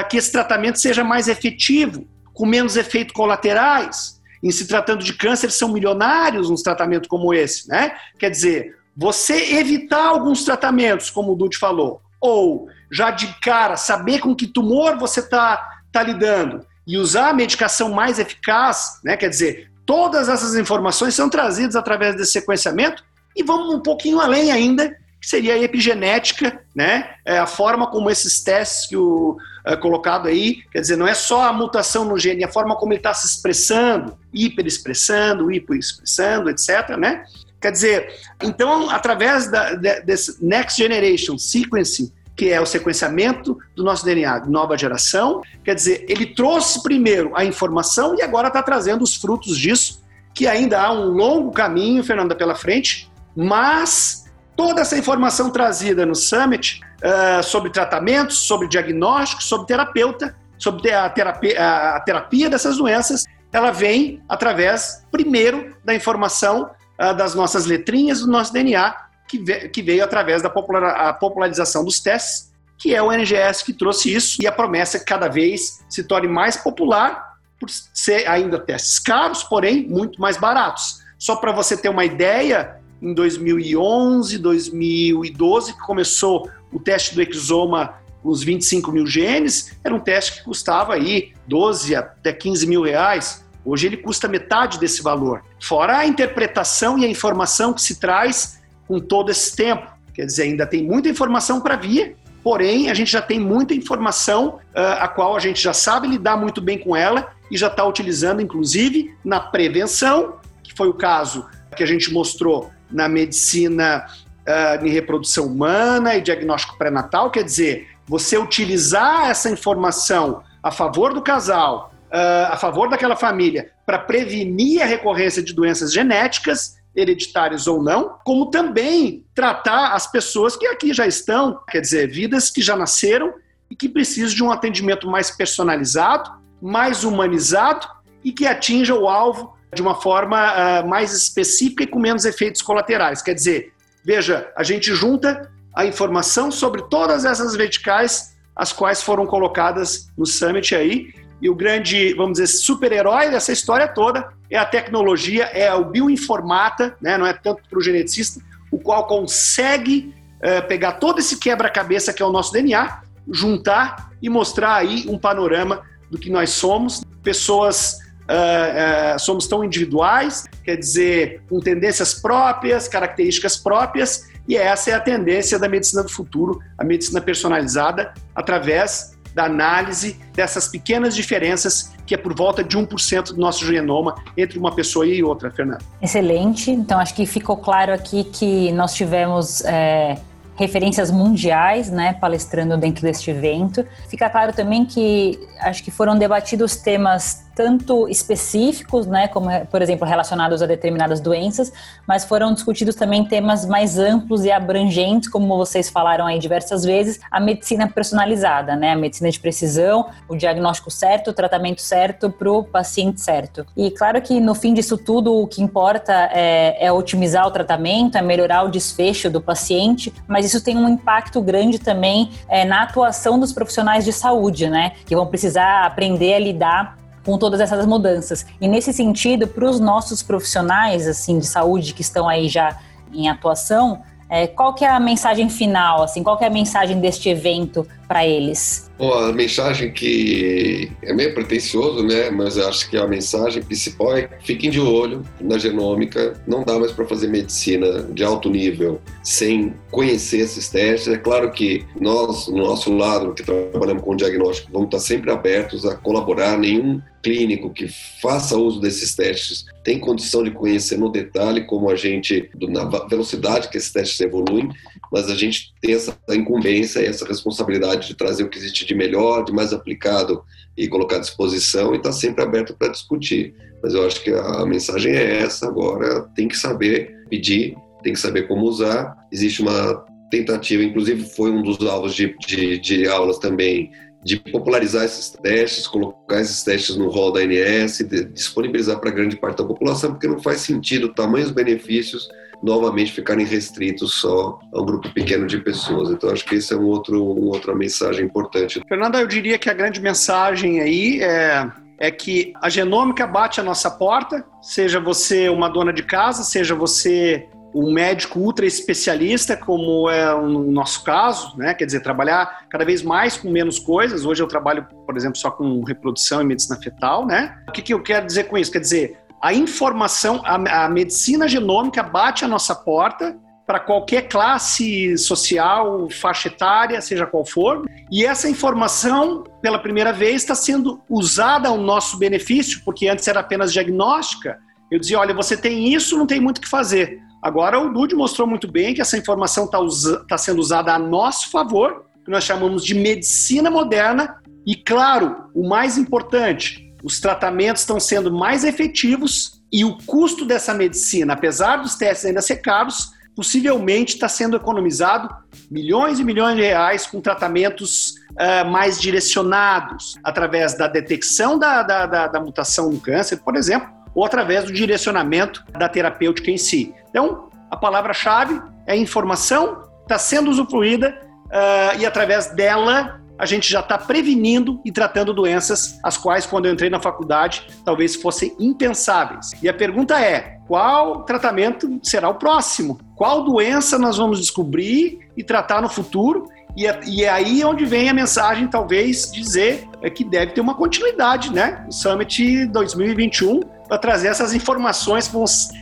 que 0.09 0.17
esse 0.17 0.31
tratamento 0.31 0.77
seja 0.77 1.03
mais 1.03 1.27
efetivo, 1.27 2.05
com 2.35 2.45
menos 2.45 2.75
efeitos 2.75 3.13
colaterais. 3.13 4.21
Em 4.43 4.51
se 4.51 4.67
tratando 4.67 5.03
de 5.03 5.13
câncer, 5.13 5.49
são 5.49 5.73
milionários 5.73 6.51
uns 6.51 6.61
tratamentos 6.61 7.07
como 7.07 7.33
esse, 7.33 7.67
né? 7.67 7.95
Quer 8.19 8.29
dizer, 8.29 8.75
você 8.95 9.55
evitar 9.55 10.05
alguns 10.05 10.45
tratamentos, 10.45 11.09
como 11.09 11.31
o 11.31 11.35
Dude 11.35 11.57
falou, 11.57 12.01
ou 12.21 12.67
já 12.91 13.09
de 13.09 13.27
cara 13.41 13.75
saber 13.75 14.19
com 14.19 14.35
que 14.35 14.45
tumor 14.45 14.97
você 14.97 15.19
está 15.19 15.81
tá 15.91 16.03
lidando 16.03 16.65
e 16.85 16.97
usar 16.97 17.29
a 17.29 17.33
medicação 17.33 17.89
mais 17.89 18.19
eficaz, 18.19 18.99
né? 19.03 19.17
quer 19.17 19.29
dizer, 19.29 19.71
todas 19.85 20.29
essas 20.29 20.55
informações 20.55 21.15
são 21.15 21.29
trazidas 21.29 21.75
através 21.75 22.15
desse 22.15 22.33
sequenciamento 22.33 23.03
e 23.35 23.43
vamos 23.43 23.73
um 23.73 23.81
pouquinho 23.81 24.19
além 24.19 24.51
ainda, 24.51 24.95
que 25.25 25.29
seria 25.31 25.55
a 25.55 25.57
epigenética, 25.57 26.61
né? 26.75 27.15
É 27.25 27.39
a 27.39 27.47
forma 27.47 27.87
como 27.87 28.11
esses 28.11 28.43
testes 28.43 28.87
que 28.87 28.95
o 28.95 29.35
é, 29.65 29.75
colocado 29.75 30.27
aí, 30.27 30.61
quer 30.71 30.81
dizer, 30.81 30.95
não 30.95 31.07
é 31.07 31.15
só 31.15 31.47
a 31.47 31.51
mutação 31.51 32.05
no 32.05 32.15
gene, 32.15 32.43
é 32.43 32.45
a 32.45 32.51
forma 32.51 32.75
como 32.75 32.93
ele 32.93 32.99
está 32.99 33.11
se 33.11 33.25
expressando, 33.25 34.15
hiperexpressando, 34.31 35.51
hipoexpressando, 35.51 36.47
etc., 36.51 36.95
né? 36.99 37.25
Quer 37.59 37.71
dizer, 37.71 38.19
então, 38.39 38.91
através 38.91 39.49
da, 39.49 39.73
desse 39.73 40.45
Next 40.45 40.79
Generation 40.79 41.39
Sequencing, 41.39 42.11
que 42.35 42.51
é 42.51 42.61
o 42.61 42.65
sequenciamento 42.67 43.57
do 43.75 43.83
nosso 43.83 44.05
DNA 44.05 44.39
de 44.39 44.51
nova 44.51 44.77
geração, 44.77 45.41
quer 45.63 45.73
dizer, 45.73 46.05
ele 46.07 46.27
trouxe 46.27 46.83
primeiro 46.83 47.35
a 47.35 47.43
informação 47.43 48.15
e 48.15 48.21
agora 48.21 48.49
está 48.49 48.61
trazendo 48.61 49.03
os 49.03 49.15
frutos 49.15 49.57
disso, 49.57 50.03
que 50.35 50.45
ainda 50.45 50.79
há 50.79 50.93
um 50.93 51.05
longo 51.05 51.51
caminho, 51.51 52.03
Fernanda, 52.03 52.35
pela 52.35 52.53
frente, 52.53 53.09
mas 53.35 54.24
toda 54.55 54.81
essa 54.81 54.97
informação 54.97 55.49
trazida 55.49 56.05
no 56.05 56.15
Summit 56.15 56.81
uh, 57.03 57.43
sobre 57.43 57.69
tratamentos, 57.69 58.39
sobre 58.39 58.67
diagnóstico, 58.67 59.43
sobre 59.43 59.67
terapeuta, 59.67 60.35
sobre 60.57 60.91
a 60.91 61.09
terapia, 61.09 61.95
a 61.95 61.99
terapia 61.99 62.49
dessas 62.49 62.77
doenças, 62.77 63.25
ela 63.51 63.71
vem 63.71 64.21
através, 64.27 65.05
primeiro, 65.11 65.75
da 65.83 65.93
informação 65.93 66.71
uh, 66.99 67.13
das 67.15 67.35
nossas 67.35 67.65
letrinhas 67.65 68.21
do 68.21 68.27
nosso 68.27 68.51
DNA, 68.53 68.95
que, 69.27 69.39
ve 69.39 69.69
que 69.69 69.81
veio 69.81 70.03
através 70.03 70.41
da 70.41 70.49
popular 70.49 71.13
popularização 71.19 71.83
dos 71.83 71.99
testes, 71.99 72.53
que 72.77 72.93
é 72.93 73.01
o 73.01 73.11
NGS 73.11 73.63
que 73.63 73.73
trouxe 73.73 74.13
isso, 74.13 74.41
e 74.41 74.47
a 74.47 74.51
promessa 74.51 74.97
é 74.97 74.99
que 74.99 75.05
cada 75.05 75.27
vez 75.27 75.83
se 75.89 76.03
torne 76.03 76.27
mais 76.27 76.57
popular, 76.57 77.35
por 77.59 77.69
ser 77.69 78.27
ainda 78.27 78.59
testes 78.59 78.99
caros, 78.99 79.43
porém 79.43 79.87
muito 79.87 80.19
mais 80.19 80.37
baratos. 80.37 81.01
Só 81.17 81.37
para 81.37 81.53
você 81.53 81.77
ter 81.77 81.89
uma 81.89 82.03
ideia, 82.03 82.81
em 83.05 83.13
2011, 83.13 84.39
2012, 84.39 85.73
que 85.73 85.79
começou 85.81 86.49
o 86.73 86.79
teste 86.79 87.13
do 87.13 87.21
exoma 87.21 87.93
os 88.23 88.43
25 88.43 88.91
mil 88.91 89.05
genes, 89.05 89.77
era 89.83 89.93
um 89.93 89.99
teste 89.99 90.39
que 90.39 90.43
custava 90.43 90.95
aí 90.95 91.33
12 91.47 91.95
até 91.95 92.33
15 92.33 92.65
mil 92.65 92.81
reais. 92.81 93.45
Hoje 93.63 93.85
ele 93.85 93.97
custa 93.97 94.27
metade 94.27 94.79
desse 94.79 95.03
valor. 95.03 95.43
Fora 95.61 95.99
a 95.99 96.07
interpretação 96.07 96.97
e 96.97 97.05
a 97.05 97.07
informação 97.07 97.71
que 97.71 97.83
se 97.83 97.99
traz 97.99 98.59
com 98.87 98.99
todo 98.99 99.29
esse 99.29 99.55
tempo. 99.55 99.87
Quer 100.11 100.25
dizer, 100.25 100.43
ainda 100.43 100.65
tem 100.65 100.83
muita 100.83 101.07
informação 101.07 101.61
para 101.61 101.75
vir, 101.75 102.15
porém 102.43 102.89
a 102.89 102.95
gente 102.95 103.11
já 103.11 103.21
tem 103.21 103.39
muita 103.39 103.75
informação 103.75 104.55
uh, 104.75 105.01
a 105.01 105.07
qual 105.07 105.35
a 105.35 105.39
gente 105.39 105.61
já 105.61 105.73
sabe 105.73 106.07
lidar 106.07 106.35
muito 106.35 106.59
bem 106.59 106.79
com 106.79 106.95
ela 106.95 107.31
e 107.51 107.57
já 107.57 107.67
está 107.67 107.85
utilizando, 107.85 108.41
inclusive, 108.41 109.13
na 109.23 109.39
prevenção, 109.39 110.37
que 110.63 110.73
foi 110.75 110.89
o 110.89 110.93
caso 110.95 111.45
que 111.75 111.83
a 111.83 111.85
gente 111.85 112.11
mostrou 112.11 112.71
na 112.91 113.07
medicina 113.07 114.05
uh, 114.47 114.85
em 114.85 114.89
reprodução 114.89 115.47
humana 115.47 116.15
e 116.15 116.21
diagnóstico 116.21 116.77
pré-natal, 116.77 117.31
quer 117.31 117.43
dizer, 117.43 117.87
você 118.07 118.37
utilizar 118.37 119.29
essa 119.29 119.49
informação 119.49 120.43
a 120.61 120.71
favor 120.71 121.13
do 121.13 121.21
casal, 121.21 121.91
uh, 122.05 122.53
a 122.53 122.57
favor 122.57 122.89
daquela 122.89 123.15
família, 123.15 123.71
para 123.85 123.99
prevenir 123.99 124.81
a 124.81 124.85
recorrência 124.85 125.41
de 125.43 125.53
doenças 125.53 125.91
genéticas, 125.91 126.77
hereditárias 126.95 127.67
ou 127.67 127.83
não, 127.83 128.17
como 128.23 128.49
também 128.49 129.25
tratar 129.35 129.93
as 129.93 130.09
pessoas 130.09 130.55
que 130.55 130.65
aqui 130.65 130.93
já 130.93 131.05
estão, 131.05 131.59
quer 131.69 131.81
dizer, 131.81 132.09
vidas 132.09 132.49
que 132.49 132.61
já 132.61 132.75
nasceram 132.75 133.33
e 133.69 133.75
que 133.75 133.89
precisam 133.89 134.33
de 134.33 134.43
um 134.43 134.51
atendimento 134.51 135.07
mais 135.07 135.29
personalizado, 135.29 136.31
mais 136.61 137.03
humanizado 137.03 137.85
e 138.23 138.31
que 138.31 138.47
atinja 138.47 138.95
o 138.95 139.09
alvo 139.09 139.55
de 139.75 139.81
uma 139.81 139.95
forma 139.95 140.37
uh, 140.37 140.87
mais 140.87 141.13
específica 141.13 141.83
e 141.83 141.87
com 141.87 141.99
menos 141.99 142.25
efeitos 142.25 142.61
colaterais. 142.61 143.21
Quer 143.21 143.35
dizer, 143.35 143.73
veja, 144.03 144.51
a 144.55 144.63
gente 144.63 144.93
junta 144.95 145.51
a 145.75 145.85
informação 145.85 146.49
sobre 146.49 146.83
todas 146.83 147.25
essas 147.25 147.55
verticais 147.55 148.35
as 148.55 148.71
quais 148.71 149.03
foram 149.03 149.25
colocadas 149.25 150.07
no 150.17 150.25
Summit 150.25 150.73
aí. 150.73 151.13
E 151.41 151.49
o 151.49 151.55
grande, 151.55 152.13
vamos 152.13 152.39
dizer, 152.39 152.47
super-herói 152.47 153.29
dessa 153.29 153.51
história 153.51 153.87
toda 153.87 154.29
é 154.49 154.57
a 154.57 154.65
tecnologia, 154.65 155.45
é 155.45 155.73
o 155.73 155.83
bioinformata, 155.83 156.95
né? 157.01 157.17
não 157.17 157.27
é 157.27 157.33
tanto 157.33 157.61
para 157.69 157.77
o 157.77 157.81
geneticista, 157.81 158.41
o 158.71 158.79
qual 158.79 159.05
consegue 159.05 160.15
uh, 160.37 160.65
pegar 160.67 160.93
todo 160.93 161.19
esse 161.19 161.37
quebra-cabeça 161.37 162.13
que 162.13 162.23
é 162.23 162.25
o 162.25 162.31
nosso 162.31 162.53
DNA, 162.53 163.01
juntar 163.29 164.11
e 164.21 164.29
mostrar 164.29 164.75
aí 164.75 165.05
um 165.09 165.17
panorama 165.17 165.83
do 166.09 166.17
que 166.17 166.29
nós 166.29 166.51
somos, 166.51 167.03
pessoas 167.21 167.97
Uh, 168.27 169.15
uh, 169.15 169.19
somos 169.19 169.47
tão 169.47 169.63
individuais, 169.63 170.45
quer 170.63 170.77
dizer, 170.77 171.41
com 171.47 171.59
tendências 171.59 172.13
próprias, 172.13 172.87
características 172.87 173.55
próprias, 173.55 174.27
e 174.47 174.55
essa 174.55 174.91
é 174.91 174.93
a 174.93 174.99
tendência 174.99 175.59
da 175.59 175.69
medicina 175.69 176.03
do 176.03 176.09
futuro, 176.09 176.59
a 176.77 176.83
medicina 176.83 177.21
personalizada, 177.21 178.13
através 178.33 179.15
da 179.33 179.45
análise 179.45 180.17
dessas 180.33 180.67
pequenas 180.67 181.15
diferenças, 181.15 181.93
que 182.05 182.15
é 182.15 182.17
por 182.17 182.33
volta 182.33 182.63
de 182.63 182.77
1% 182.77 183.33
do 183.33 183.37
nosso 183.37 183.65
genoma 183.65 184.15
entre 184.37 184.57
uma 184.57 184.73
pessoa 184.73 185.05
e 185.05 185.21
outra, 185.21 185.51
Fernanda. 185.51 185.83
Excelente. 186.01 186.71
Então, 186.71 186.99
acho 186.99 187.13
que 187.13 187.25
ficou 187.25 187.57
claro 187.57 187.93
aqui 187.93 188.23
que 188.23 188.71
nós 188.71 188.93
tivemos. 188.93 189.61
É 189.65 190.17
referências 190.55 191.11
mundiais, 191.11 191.91
né, 191.91 192.13
palestrando 192.13 192.77
dentro 192.77 193.03
deste 193.03 193.29
evento. 193.29 193.85
Fica 194.09 194.29
claro 194.29 194.53
também 194.53 194.85
que 194.85 195.37
acho 195.59 195.83
que 195.83 195.91
foram 195.91 196.17
debatidos 196.17 196.77
temas 196.77 197.44
tanto 197.55 198.07
específicos, 198.09 199.07
né, 199.07 199.27
como 199.29 199.49
por 199.67 199.81
exemplo 199.81 200.05
relacionados 200.05 200.61
a 200.61 200.65
determinadas 200.65 201.21
doenças, 201.21 201.71
mas 202.05 202.25
foram 202.25 202.53
discutidos 202.53 202.95
também 202.95 203.23
temas 203.23 203.65
mais 203.65 203.97
amplos 203.97 204.43
e 204.43 204.51
abrangentes, 204.51 205.29
como 205.29 205.57
vocês 205.57 205.89
falaram 205.89 206.25
aí 206.25 206.37
diversas 206.37 206.83
vezes, 206.83 207.19
a 207.31 207.39
medicina 207.39 207.87
personalizada, 207.87 208.75
né, 208.75 208.91
a 208.91 208.95
medicina 208.95 209.31
de 209.31 209.39
precisão, 209.39 210.07
o 210.27 210.35
diagnóstico 210.35 210.91
certo, 210.91 211.29
o 211.29 211.33
tratamento 211.33 211.81
certo 211.81 212.29
para 212.29 212.51
o 212.51 212.63
paciente 212.63 213.21
certo. 213.21 213.65
E 213.75 213.89
claro 213.89 214.21
que 214.21 214.39
no 214.41 214.53
fim 214.53 214.73
disso 214.73 214.97
tudo 214.97 215.33
o 215.33 215.47
que 215.47 215.61
importa 215.61 216.29
é, 216.33 216.85
é 216.85 216.91
otimizar 216.91 217.47
o 217.47 217.51
tratamento, 217.51 218.17
é 218.17 218.21
melhorar 218.21 218.63
o 218.63 218.69
desfecho 218.69 219.29
do 219.29 219.39
paciente, 219.39 220.13
mas 220.27 220.45
isso 220.45 220.61
tem 220.61 220.77
um 220.77 220.89
impacto 220.89 221.41
grande 221.41 221.79
também 221.79 222.31
é, 222.49 222.65
na 222.65 222.83
atuação 222.83 223.39
dos 223.39 223.53
profissionais 223.53 224.03
de 224.03 224.11
saúde, 224.11 224.69
né, 224.69 224.91
que 225.05 225.15
vão 225.15 225.25
precisar 225.25 225.85
aprender 225.85 226.33
a 226.33 226.39
lidar 226.39 227.04
com 227.25 227.37
todas 227.37 227.59
essas 227.59 227.85
mudanças. 227.85 228.45
E 228.61 228.67
nesse 228.67 228.93
sentido, 228.93 229.47
para 229.47 229.65
os 229.67 229.79
nossos 229.79 230.21
profissionais 230.21 231.07
assim 231.07 231.39
de 231.39 231.47
saúde 231.47 231.93
que 231.93 232.01
estão 232.01 232.29
aí 232.29 232.47
já 232.47 232.77
em 233.11 233.27
atuação, 233.27 234.01
é, 234.29 234.47
qual 234.47 234.73
que 234.73 234.85
é 234.85 234.89
a 234.89 234.99
mensagem 234.99 235.49
final, 235.49 236.03
assim, 236.03 236.23
qual 236.23 236.37
que 236.37 236.43
é 236.43 236.47
a 236.47 236.51
mensagem 236.51 236.99
deste 236.99 237.29
evento 237.29 237.87
para 238.07 238.25
eles? 238.25 238.89
Bom, 238.97 239.13
a 239.13 239.33
mensagem 239.33 239.91
que 239.91 240.89
é 241.03 241.13
meio 241.13 241.33
pretensioso, 241.33 242.01
né? 242.05 242.29
Mas 242.29 242.57
acho 242.57 242.89
que 242.89 242.95
a 242.95 243.05
mensagem 243.05 243.61
principal 243.61 244.17
é 244.17 244.29
fiquem 244.41 244.69
de 244.69 244.79
olho 244.79 245.21
na 245.41 245.57
genômica. 245.57 246.41
Não 246.47 246.63
dá 246.63 246.79
mais 246.79 246.93
para 246.93 247.05
fazer 247.05 247.27
medicina 247.27 248.03
de 248.03 248.23
alto 248.23 248.49
nível 248.49 249.01
sem 249.21 249.73
conhecer 249.91 250.39
esses 250.39 250.69
testes. 250.69 251.13
É 251.13 251.17
claro 251.17 251.51
que 251.51 251.85
nós, 251.99 252.47
no 252.47 252.57
nosso 252.57 252.93
lado, 252.95 253.33
que 253.33 253.43
trabalhamos 253.43 254.03
com 254.03 254.15
diagnóstico, 254.15 254.71
vamos 254.71 254.87
estar 254.87 254.99
sempre 254.99 255.29
abertos 255.29 255.85
a 255.85 255.95
colaborar. 255.95 256.57
Nenhum 256.57 257.01
clínico 257.21 257.71
que 257.71 257.87
faça 258.21 258.55
uso 258.55 258.79
desses 258.79 259.15
testes 259.15 259.65
tem 259.83 259.99
condição 259.99 260.43
de 260.43 260.51
conhecer 260.51 260.97
no 260.97 261.11
detalhe 261.11 261.65
como 261.65 261.89
a 261.89 261.95
gente, 261.95 262.49
na 262.61 262.85
velocidade 263.07 263.67
que 263.69 263.77
esses 263.77 263.91
testes 263.91 264.19
evoluem, 264.21 264.69
mas 265.11 265.29
a 265.29 265.35
gente 265.35 265.73
tem 265.81 265.95
essa 265.95 266.15
incumbência 266.29 266.99
e 266.99 267.05
essa 267.05 267.25
responsabilidade 267.25 267.94
de 267.97 268.13
trazer 268.15 268.43
o 268.43 268.49
que 268.49 268.57
existe 268.57 268.85
de 268.85 268.95
melhor, 268.95 269.43
de 269.43 269.53
mais 269.53 269.73
aplicado 269.73 270.43
e 270.77 270.87
colocar 270.87 271.17
à 271.17 271.19
disposição 271.19 271.93
e 271.93 271.97
está 271.97 272.11
sempre 272.11 272.43
aberto 272.43 272.75
para 272.75 272.89
discutir. 272.89 273.53
Mas 273.81 273.93
eu 273.93 274.05
acho 274.05 274.21
que 274.23 274.31
a 274.31 274.65
mensagem 274.65 275.13
é 275.13 275.41
essa 275.41 275.67
agora, 275.67 276.21
tem 276.35 276.47
que 276.47 276.57
saber 276.57 277.15
pedir, 277.29 277.75
tem 278.03 278.13
que 278.13 278.19
saber 278.19 278.47
como 278.47 278.65
usar. 278.65 279.15
Existe 279.31 279.61
uma 279.61 280.05
tentativa, 280.29 280.83
inclusive 280.83 281.23
foi 281.35 281.51
um 281.51 281.61
dos 281.61 281.79
alvos 281.85 282.13
de, 282.13 282.35
de, 282.45 282.77
de 282.79 283.07
aulas 283.07 283.37
também, 283.37 283.91
de 284.23 284.37
popularizar 284.37 285.05
esses 285.05 285.29
testes, 285.29 285.85
colocar 285.85 286.41
esses 286.41 286.63
testes 286.63 286.95
no 286.95 287.09
rol 287.09 287.31
da 287.31 287.41
ANS, 287.41 287.99
disponibilizar 288.33 288.99
para 288.99 289.11
grande 289.11 289.35
parte 289.35 289.59
da 289.59 289.63
população, 289.63 290.11
porque 290.11 290.27
não 290.27 290.41
faz 290.41 290.61
sentido 290.61 291.13
tamanhos 291.13 291.51
benefícios 291.51 292.27
novamente 292.65 293.11
ficarem 293.11 293.45
restritos 293.45 294.15
só 294.15 294.59
a 294.73 294.81
um 294.81 294.85
grupo 294.85 295.13
pequeno 295.13 295.45
de 295.45 295.59
pessoas. 295.59 296.09
Então 296.09 296.31
acho 296.31 296.43
que 296.43 296.55
esse 296.55 296.73
é 296.73 296.77
um 296.77 296.85
outro, 296.85 297.23
uma 297.23 297.55
outra 297.55 297.75
mensagem 297.75 298.25
importante. 298.25 298.81
Fernanda, 298.89 299.19
eu 299.19 299.27
diria 299.27 299.59
que 299.59 299.69
a 299.69 299.73
grande 299.73 300.01
mensagem 300.01 300.81
aí 300.81 301.21
é 301.21 301.71
é 301.97 302.11
que 302.11 302.51
a 302.61 302.69
genômica 302.69 303.25
bate 303.25 303.61
a 303.61 303.63
nossa 303.63 303.89
porta, 303.89 304.45
seja 304.61 304.99
você 304.99 305.47
uma 305.47 305.69
dona 305.69 305.93
de 305.93 306.03
casa, 306.03 306.43
seja 306.43 306.75
você 306.75 307.47
um 307.73 307.91
médico 307.91 308.39
ultra 308.39 308.65
especialista, 308.65 309.57
como 309.57 310.09
é 310.09 310.33
o 310.33 310.47
nosso 310.71 311.03
caso, 311.03 311.57
né? 311.57 311.73
Quer 311.73 311.85
dizer, 311.85 311.99
trabalhar 311.99 312.65
cada 312.69 312.85
vez 312.85 313.03
mais 313.03 313.35
com 313.35 313.49
menos 313.49 313.77
coisas. 313.77 314.25
Hoje 314.25 314.41
eu 314.41 314.47
trabalho, 314.47 314.87
por 315.05 315.17
exemplo, 315.17 315.37
só 315.37 315.51
com 315.51 315.83
reprodução 315.83 316.41
e 316.41 316.45
medicina 316.45 316.79
fetal, 316.81 317.25
né? 317.25 317.57
O 317.67 317.73
que, 317.73 317.81
que 317.81 317.93
eu 317.93 318.01
quero 318.01 318.25
dizer 318.25 318.45
com 318.45 318.57
isso? 318.57 318.71
Quer 318.71 318.79
dizer, 318.79 319.17
a 319.41 319.53
informação, 319.53 320.41
a, 320.43 320.85
a 320.85 320.89
medicina 320.89 321.47
genômica 321.47 322.01
bate 322.01 322.43
a 322.43 322.47
nossa 322.47 322.73
porta 322.73 323.37
para 323.65 323.79
qualquer 323.79 324.29
classe 324.29 325.17
social, 325.17 326.07
faixa 326.09 326.49
etária, 326.49 327.01
seja 327.01 327.25
qual 327.25 327.43
for, 327.43 327.83
e 328.11 328.23
essa 328.23 328.47
informação, 328.47 329.43
pela 329.61 329.79
primeira 329.79 330.13
vez, 330.13 330.43
está 330.43 330.53
sendo 330.53 331.01
usada 331.09 331.69
ao 331.69 331.77
nosso 331.77 332.17
benefício, 332.17 332.81
porque 332.85 333.07
antes 333.07 333.27
era 333.27 333.39
apenas 333.39 333.73
diagnóstica. 333.73 334.59
Eu 334.91 334.99
dizia, 334.99 335.19
olha, 335.19 335.33
você 335.33 335.57
tem 335.57 335.91
isso, 335.91 336.17
não 336.17 336.27
tem 336.27 336.39
muito 336.39 336.59
o 336.59 336.61
que 336.61 336.69
fazer. 336.69 337.19
Agora 337.41 337.79
o 337.79 337.91
Dude 337.91 338.15
mostrou 338.15 338.47
muito 338.47 338.71
bem 338.71 338.93
que 338.93 339.01
essa 339.01 339.17
informação 339.17 339.65
está 339.65 339.79
tá 340.27 340.37
sendo 340.37 340.59
usada 340.59 340.93
a 340.93 340.99
nosso 340.99 341.49
favor, 341.49 342.05
que 342.23 342.31
nós 342.31 342.43
chamamos 342.43 342.83
de 342.83 342.93
medicina 342.93 343.71
moderna, 343.71 344.35
e 344.65 344.75
claro, 344.75 345.49
o 345.53 345.67
mais 345.67 345.97
importante, 345.97 346.84
os 347.05 347.19
tratamentos 347.19 347.83
estão 347.83 347.99
sendo 347.99 348.31
mais 348.31 348.63
efetivos 348.63 349.61
e 349.71 349.85
o 349.85 349.95
custo 350.07 350.43
dessa 350.43 350.73
medicina, 350.73 351.33
apesar 351.33 351.77
dos 351.77 351.93
testes 351.93 352.25
ainda 352.25 352.41
ser 352.41 352.57
caros, 352.57 353.13
possivelmente 353.35 354.15
está 354.15 354.27
sendo 354.27 354.57
economizado 354.57 355.29
milhões 355.69 356.19
e 356.19 356.23
milhões 356.23 356.55
de 356.55 356.63
reais 356.63 357.05
com 357.05 357.21
tratamentos 357.21 358.15
uh, 358.31 358.67
mais 358.67 358.99
direcionados, 358.99 360.15
através 360.23 360.75
da 360.75 360.87
detecção 360.87 361.59
da, 361.59 361.83
da, 361.83 362.05
da, 362.07 362.27
da 362.27 362.39
mutação 362.39 362.89
no 362.89 362.99
câncer, 362.99 363.37
por 363.37 363.55
exemplo, 363.55 363.87
ou 364.15 364.25
através 364.25 364.65
do 364.65 364.73
direcionamento 364.73 365.63
da 365.77 365.87
terapêutica 365.87 366.49
em 366.49 366.57
si. 366.57 366.91
Então, 367.11 367.49
a 367.69 367.77
palavra-chave 367.77 368.59
é 368.87 368.95
informação, 368.95 369.83
está 370.01 370.17
sendo 370.17 370.49
usufruída 370.49 371.21
uh, 371.45 371.99
e 371.99 372.05
através 372.05 372.47
dela 372.47 373.21
a 373.37 373.45
gente 373.45 373.69
já 373.69 373.81
está 373.81 373.97
prevenindo 373.97 374.79
e 374.85 374.91
tratando 374.91 375.33
doenças 375.33 375.99
as 376.03 376.17
quais, 376.17 376.45
quando 376.45 376.65
eu 376.65 376.73
entrei 376.73 376.89
na 376.89 376.99
faculdade, 376.99 377.67
talvez 377.83 378.15
fossem 378.15 378.55
impensáveis. 378.59 379.51
E 379.61 379.67
a 379.67 379.73
pergunta 379.73 380.19
é: 380.19 380.59
qual 380.67 381.23
tratamento 381.23 381.99
será 382.03 382.29
o 382.29 382.35
próximo? 382.35 382.99
Qual 383.15 383.43
doença 383.43 383.97
nós 383.97 384.17
vamos 384.17 384.39
descobrir 384.39 385.19
e 385.35 385.43
tratar 385.43 385.81
no 385.81 385.89
futuro? 385.89 386.47
E 386.75 386.85
é, 386.85 386.99
e 387.05 387.23
é 387.23 387.29
aí 387.29 387.63
onde 387.63 387.85
vem 387.85 388.09
a 388.09 388.13
mensagem, 388.13 388.67
talvez, 388.67 389.31
dizer 389.31 389.87
é 390.01 390.09
que 390.09 390.23
deve 390.23 390.51
ter 390.51 390.61
uma 390.61 390.75
continuidade, 390.75 391.53
né? 391.53 391.85
O 391.87 391.91
Summit 391.91 392.67
2021 392.67 393.61
para 393.87 393.97
trazer 393.97 394.27
essas 394.27 394.53
informações 394.53 395.31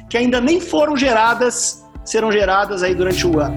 que 0.09 0.17
ainda 0.17 0.39
nem 0.39 0.59
foram 0.59 0.95
geradas, 0.95 1.83
serão 2.05 2.31
geradas 2.31 2.83
aí 2.83 2.93
durante 2.93 3.25
o 3.25 3.39
ano. 3.39 3.55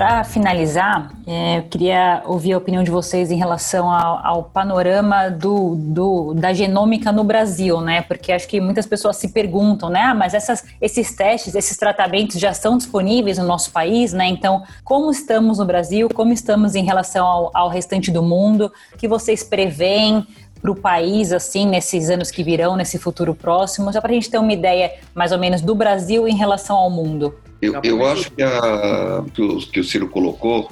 Para 0.00 0.24
finalizar, 0.24 1.12
é, 1.26 1.58
eu 1.58 1.62
queria 1.64 2.22
ouvir 2.24 2.54
a 2.54 2.56
opinião 2.56 2.82
de 2.82 2.90
vocês 2.90 3.30
em 3.30 3.36
relação 3.36 3.92
ao, 3.92 4.26
ao 4.26 4.44
panorama 4.44 5.28
do, 5.28 5.74
do, 5.76 6.32
da 6.32 6.54
genômica 6.54 7.12
no 7.12 7.22
Brasil, 7.22 7.82
né? 7.82 8.00
Porque 8.00 8.32
acho 8.32 8.48
que 8.48 8.62
muitas 8.62 8.86
pessoas 8.86 9.18
se 9.18 9.28
perguntam, 9.28 9.90
né? 9.90 10.00
Ah, 10.00 10.14
mas 10.14 10.32
essas, 10.32 10.64
esses 10.80 11.14
testes, 11.14 11.54
esses 11.54 11.76
tratamentos 11.76 12.40
já 12.40 12.50
estão 12.50 12.78
disponíveis 12.78 13.36
no 13.36 13.44
nosso 13.44 13.72
país, 13.72 14.14
né? 14.14 14.26
Então, 14.26 14.62
como 14.84 15.10
estamos 15.10 15.58
no 15.58 15.66
Brasil? 15.66 16.08
Como 16.08 16.32
estamos 16.32 16.74
em 16.74 16.82
relação 16.82 17.26
ao, 17.26 17.50
ao 17.52 17.68
restante 17.68 18.10
do 18.10 18.22
mundo? 18.22 18.72
O 18.94 18.96
que 18.96 19.06
vocês 19.06 19.44
preveem? 19.44 20.26
para 20.62 20.70
o 20.70 20.76
país, 20.76 21.32
assim, 21.32 21.66
nesses 21.66 22.10
anos 22.10 22.30
que 22.30 22.42
virão, 22.42 22.76
nesse 22.76 22.98
futuro 22.98 23.34
próximo, 23.34 23.90
só 23.94 23.98
para 23.98 24.10
a 24.10 24.14
gente 24.14 24.30
ter 24.30 24.36
uma 24.36 24.52
ideia 24.52 24.92
mais 25.14 25.32
ou 25.32 25.38
menos 25.38 25.62
do 25.62 25.74
Brasil 25.74 26.28
em 26.28 26.36
relação 26.36 26.76
ao 26.76 26.90
mundo. 26.90 27.34
Eu, 27.60 27.80
eu 27.82 28.06
acho 28.06 28.30
que, 28.30 28.42
a, 28.42 29.24
que, 29.34 29.42
o, 29.42 29.58
que 29.58 29.80
o 29.80 29.84
Ciro 29.84 30.08
colocou, 30.08 30.70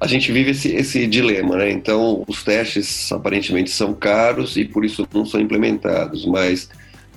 a 0.00 0.06
gente 0.06 0.32
vive 0.32 0.50
esse, 0.50 0.74
esse 0.74 1.06
dilema, 1.06 1.56
né? 1.56 1.70
Então, 1.70 2.24
os 2.26 2.42
testes 2.42 3.10
aparentemente 3.12 3.70
são 3.70 3.94
caros 3.94 4.56
e 4.56 4.64
por 4.64 4.84
isso 4.84 5.06
não 5.14 5.24
são 5.24 5.40
implementados, 5.40 6.26
mas 6.26 6.68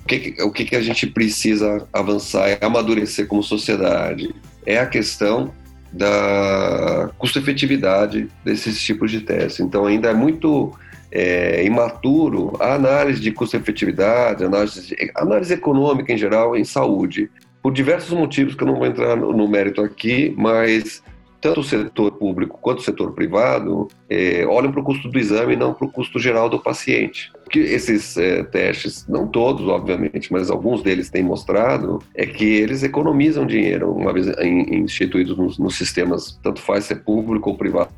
o 0.04 0.06
que, 0.06 0.34
o 0.42 0.52
que 0.52 0.76
a 0.76 0.80
gente 0.80 1.06
precisa 1.06 1.86
avançar 1.92 2.48
é 2.48 2.58
amadurecer 2.60 3.26
como 3.26 3.42
sociedade. 3.42 4.34
É 4.64 4.78
a 4.78 4.86
questão 4.86 5.52
da 5.92 7.10
custo-efetividade 7.18 8.28
desses 8.44 8.80
tipos 8.80 9.10
de 9.10 9.20
testes. 9.20 9.60
Então, 9.60 9.86
ainda 9.86 10.10
é 10.10 10.14
muito 10.14 10.72
é, 11.10 11.64
imaturo 11.64 12.56
a 12.60 12.74
análise 12.74 13.20
de 13.20 13.32
custo-efetividade, 13.32 14.44
análise, 14.44 14.94
análise 15.14 15.52
econômica 15.52 16.12
em 16.12 16.18
geral 16.18 16.56
em 16.56 16.64
saúde 16.64 17.30
por 17.62 17.72
diversos 17.72 18.12
motivos 18.12 18.54
que 18.54 18.62
eu 18.62 18.66
não 18.66 18.76
vou 18.76 18.86
entrar 18.86 19.16
no, 19.16 19.32
no 19.32 19.48
mérito 19.48 19.82
aqui, 19.82 20.34
mas 20.36 21.02
tanto 21.40 21.60
o 21.60 21.64
setor 21.64 22.12
público 22.12 22.58
quanto 22.60 22.80
o 22.80 22.82
setor 22.82 23.12
privado 23.12 23.88
é, 24.10 24.44
olham 24.46 24.72
para 24.72 24.80
o 24.80 24.84
custo 24.84 25.08
do 25.08 25.18
exame 25.18 25.54
e 25.54 25.56
não 25.56 25.72
para 25.72 25.86
o 25.86 25.90
custo 25.90 26.18
geral 26.18 26.48
do 26.48 26.58
paciente. 26.58 27.30
O 27.46 27.50
que 27.50 27.60
esses 27.60 28.16
é, 28.16 28.42
testes, 28.42 29.06
não 29.08 29.26
todos, 29.26 29.66
obviamente, 29.68 30.32
mas 30.32 30.50
alguns 30.50 30.82
deles 30.82 31.10
têm 31.10 31.22
mostrado, 31.22 32.02
é 32.14 32.26
que 32.26 32.44
eles 32.44 32.82
economizam 32.82 33.46
dinheiro, 33.46 33.92
uma 33.92 34.12
vez 34.12 34.26
instituídos 34.70 35.36
nos, 35.36 35.58
nos 35.58 35.76
sistemas, 35.76 36.38
tanto 36.42 36.60
faz 36.60 36.84
ser 36.84 36.96
público 37.04 37.50
ou 37.50 37.56
privado 37.56 37.90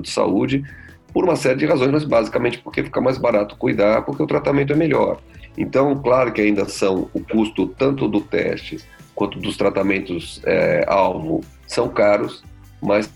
de 0.00 0.08
saúde, 0.08 0.64
por 1.12 1.24
uma 1.24 1.36
série 1.36 1.58
de 1.58 1.66
razões, 1.66 1.90
mas 1.92 2.04
basicamente 2.04 2.58
porque 2.58 2.82
fica 2.82 3.00
mais 3.00 3.18
barato 3.18 3.56
cuidar, 3.56 4.02
porque 4.02 4.22
o 4.22 4.26
tratamento 4.26 4.72
é 4.72 4.76
melhor. 4.76 5.18
Então, 5.56 5.96
claro 5.96 6.32
que 6.32 6.42
ainda 6.42 6.66
são 6.66 7.08
o 7.14 7.20
custo 7.20 7.66
tanto 7.66 8.06
do 8.06 8.20
teste 8.20 8.78
quanto 9.16 9.40
dos 9.40 9.56
tratamentos 9.56 10.40
é, 10.44 10.84
alvo 10.86 11.40
são 11.66 11.88
caros, 11.88 12.44
mas 12.80 13.10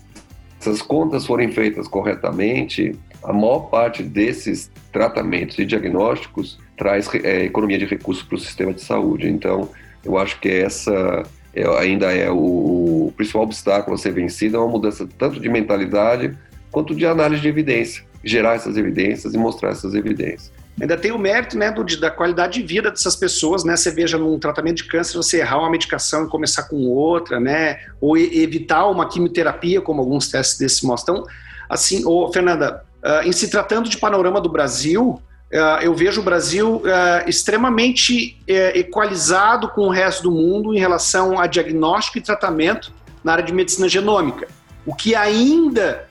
se 0.59 0.69
as 0.69 0.81
contas 0.81 1.25
forem 1.25 1.51
feitas 1.51 1.87
corretamente, 1.87 2.99
a 3.23 3.31
maior 3.31 3.69
parte 3.69 4.01
desses 4.01 4.69
tratamentos 4.91 5.57
e 5.59 5.65
diagnósticos 5.65 6.59
traz 6.75 7.07
é, 7.13 7.45
economia 7.45 7.77
de 7.77 7.85
recursos 7.85 8.23
para 8.23 8.35
o 8.35 8.39
sistema 8.39 8.73
de 8.73 8.81
saúde. 8.81 9.29
Então, 9.29 9.69
eu 10.03 10.17
acho 10.17 10.39
que 10.39 10.49
essa 10.49 11.23
é, 11.53 11.63
ainda 11.79 12.11
é 12.11 12.29
o, 12.31 13.07
o, 13.07 13.13
principal 13.15 13.43
obstáculo 13.43 13.95
a 13.95 13.97
ser 13.97 14.11
vencido, 14.11 14.57
é 14.57 14.59
uma 14.59 14.69
mudança 14.69 15.07
tanto 15.17 15.39
de 15.39 15.49
mentalidade 15.49 16.35
quanto 16.71 16.95
de 16.95 17.05
análise 17.05 17.41
de 17.41 17.47
evidência, 17.47 18.03
gerar 18.23 18.55
essas 18.55 18.75
evidências 18.75 19.35
e 19.35 19.37
mostrar 19.37 19.69
essas 19.69 19.93
evidências 19.93 20.51
ainda 20.79 20.97
tem 20.97 21.11
o 21.11 21.17
mérito 21.17 21.57
né, 21.57 21.71
do, 21.71 21.83
da 21.99 22.09
qualidade 22.09 22.59
de 22.59 22.65
vida 22.65 22.89
dessas 22.89 23.15
pessoas, 23.15 23.63
né? 23.63 23.75
Você 23.75 23.91
veja 23.91 24.17
num 24.17 24.39
tratamento 24.39 24.77
de 24.77 24.85
câncer, 24.85 25.17
você 25.17 25.39
errar 25.39 25.59
uma 25.59 25.69
medicação 25.69 26.25
e 26.25 26.29
começar 26.29 26.63
com 26.63 26.87
outra, 26.87 27.39
né? 27.39 27.79
Ou 27.99 28.17
evitar 28.17 28.87
uma 28.87 29.07
quimioterapia, 29.07 29.81
como 29.81 30.01
alguns 30.01 30.29
testes 30.29 30.57
desses 30.57 30.81
mostram. 30.81 31.25
Assim, 31.69 32.03
ô, 32.05 32.31
Fernanda, 32.31 32.83
uh, 33.03 33.27
em 33.27 33.31
se 33.31 33.49
tratando 33.49 33.89
de 33.89 33.97
panorama 33.97 34.41
do 34.41 34.49
Brasil, 34.49 35.21
uh, 35.53 35.81
eu 35.81 35.93
vejo 35.93 36.21
o 36.21 36.23
Brasil 36.23 36.77
uh, 36.77 37.29
extremamente 37.29 38.37
eh, 38.47 38.79
equalizado 38.79 39.69
com 39.69 39.81
o 39.81 39.89
resto 39.89 40.23
do 40.23 40.31
mundo 40.31 40.73
em 40.73 40.79
relação 40.79 41.39
a 41.39 41.47
diagnóstico 41.47 42.17
e 42.17 42.21
tratamento 42.21 42.91
na 43.23 43.33
área 43.33 43.43
de 43.43 43.53
medicina 43.53 43.87
genômica. 43.87 44.47
O 44.85 44.95
que 44.95 45.13
ainda 45.13 46.07